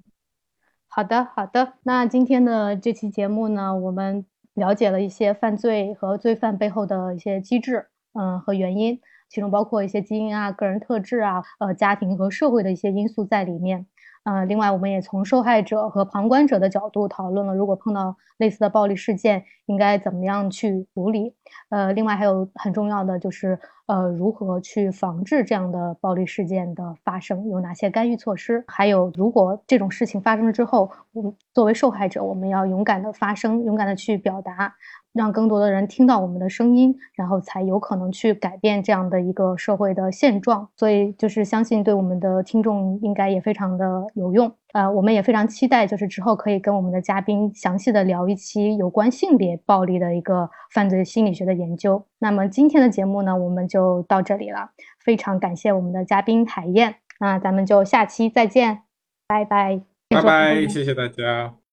[0.88, 1.74] 好的，好的。
[1.82, 4.24] 那今天的这期节目呢，我们。
[4.57, 8.98] 了解了一些犯罪和罪犯背后的一些机制，嗯，和原因，
[9.28, 13.86] 其中包括一些基因啊、个人特质啊、呃、家庭和社会的一些因素在里面。
[14.26, 21.32] 呃，另外，我们也从受害者和旁观者的角度讨论了，如果碰到类似的暴力事件，应该怎么样去处理。
[21.68, 23.56] 呃，另外还有很重要的就是，
[23.86, 28.64] 呃，如何去防治这样的暴力事件的发生，有哪些干预措施？
[28.66, 34.74] 还有，如果这种事情发生了之后，我们作为受害者，我们要勇敢的发声，勇敢的去表达。
[35.16, 40.68] 让更多的人听到我们的声音，然后才有可能去改变这样的一个社会的现状。
[40.76, 44.52] 所以，就是相信对我们的听众应该也非常的有用。
[44.72, 52.04] 呃，我们也非常期待，就是之后可以跟我们的嘉宾详细的聊一期有关性别暴力的一个犯罪心理学的研究。
[52.18, 54.70] 那么今天的节目呢，我们就到这里了。
[55.02, 58.82] 非常感谢我们的嘉宾海燕，那咱们就下期再见，
[59.26, 61.65] 拜拜，拜拜，谢谢大家。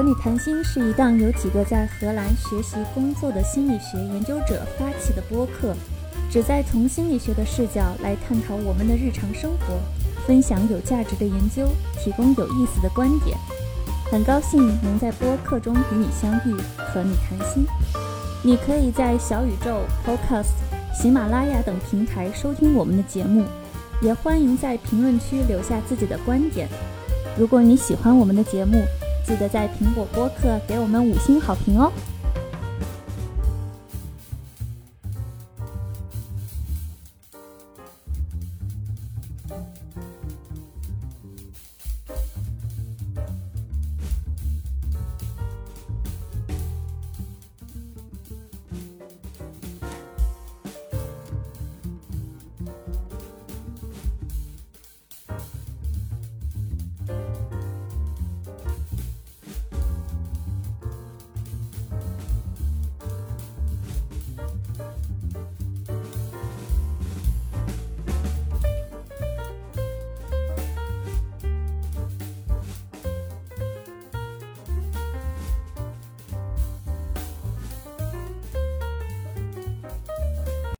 [0.00, 5.76] 和你谈心是一档由几个在荷兰学习工作的心理学研究者发起的播客，
[6.30, 9.78] 旨在从心理学的视角来探讨我们的日常生活，
[10.26, 11.68] 分享有价值的研究，
[12.02, 13.36] 提供有意思的观点。
[14.10, 17.66] 很高兴能在播客中与你相遇，和你谈心。
[18.42, 20.54] 你可以在小宇宙、Podcast、
[20.94, 23.44] 喜马拉雅等平台收听我们的节目，
[24.00, 26.66] 也欢迎在评论区留下自己的观点。
[27.36, 28.82] 如果你喜欢我们的节目，
[29.24, 31.92] 记得在苹果播客给我们五星好评哦！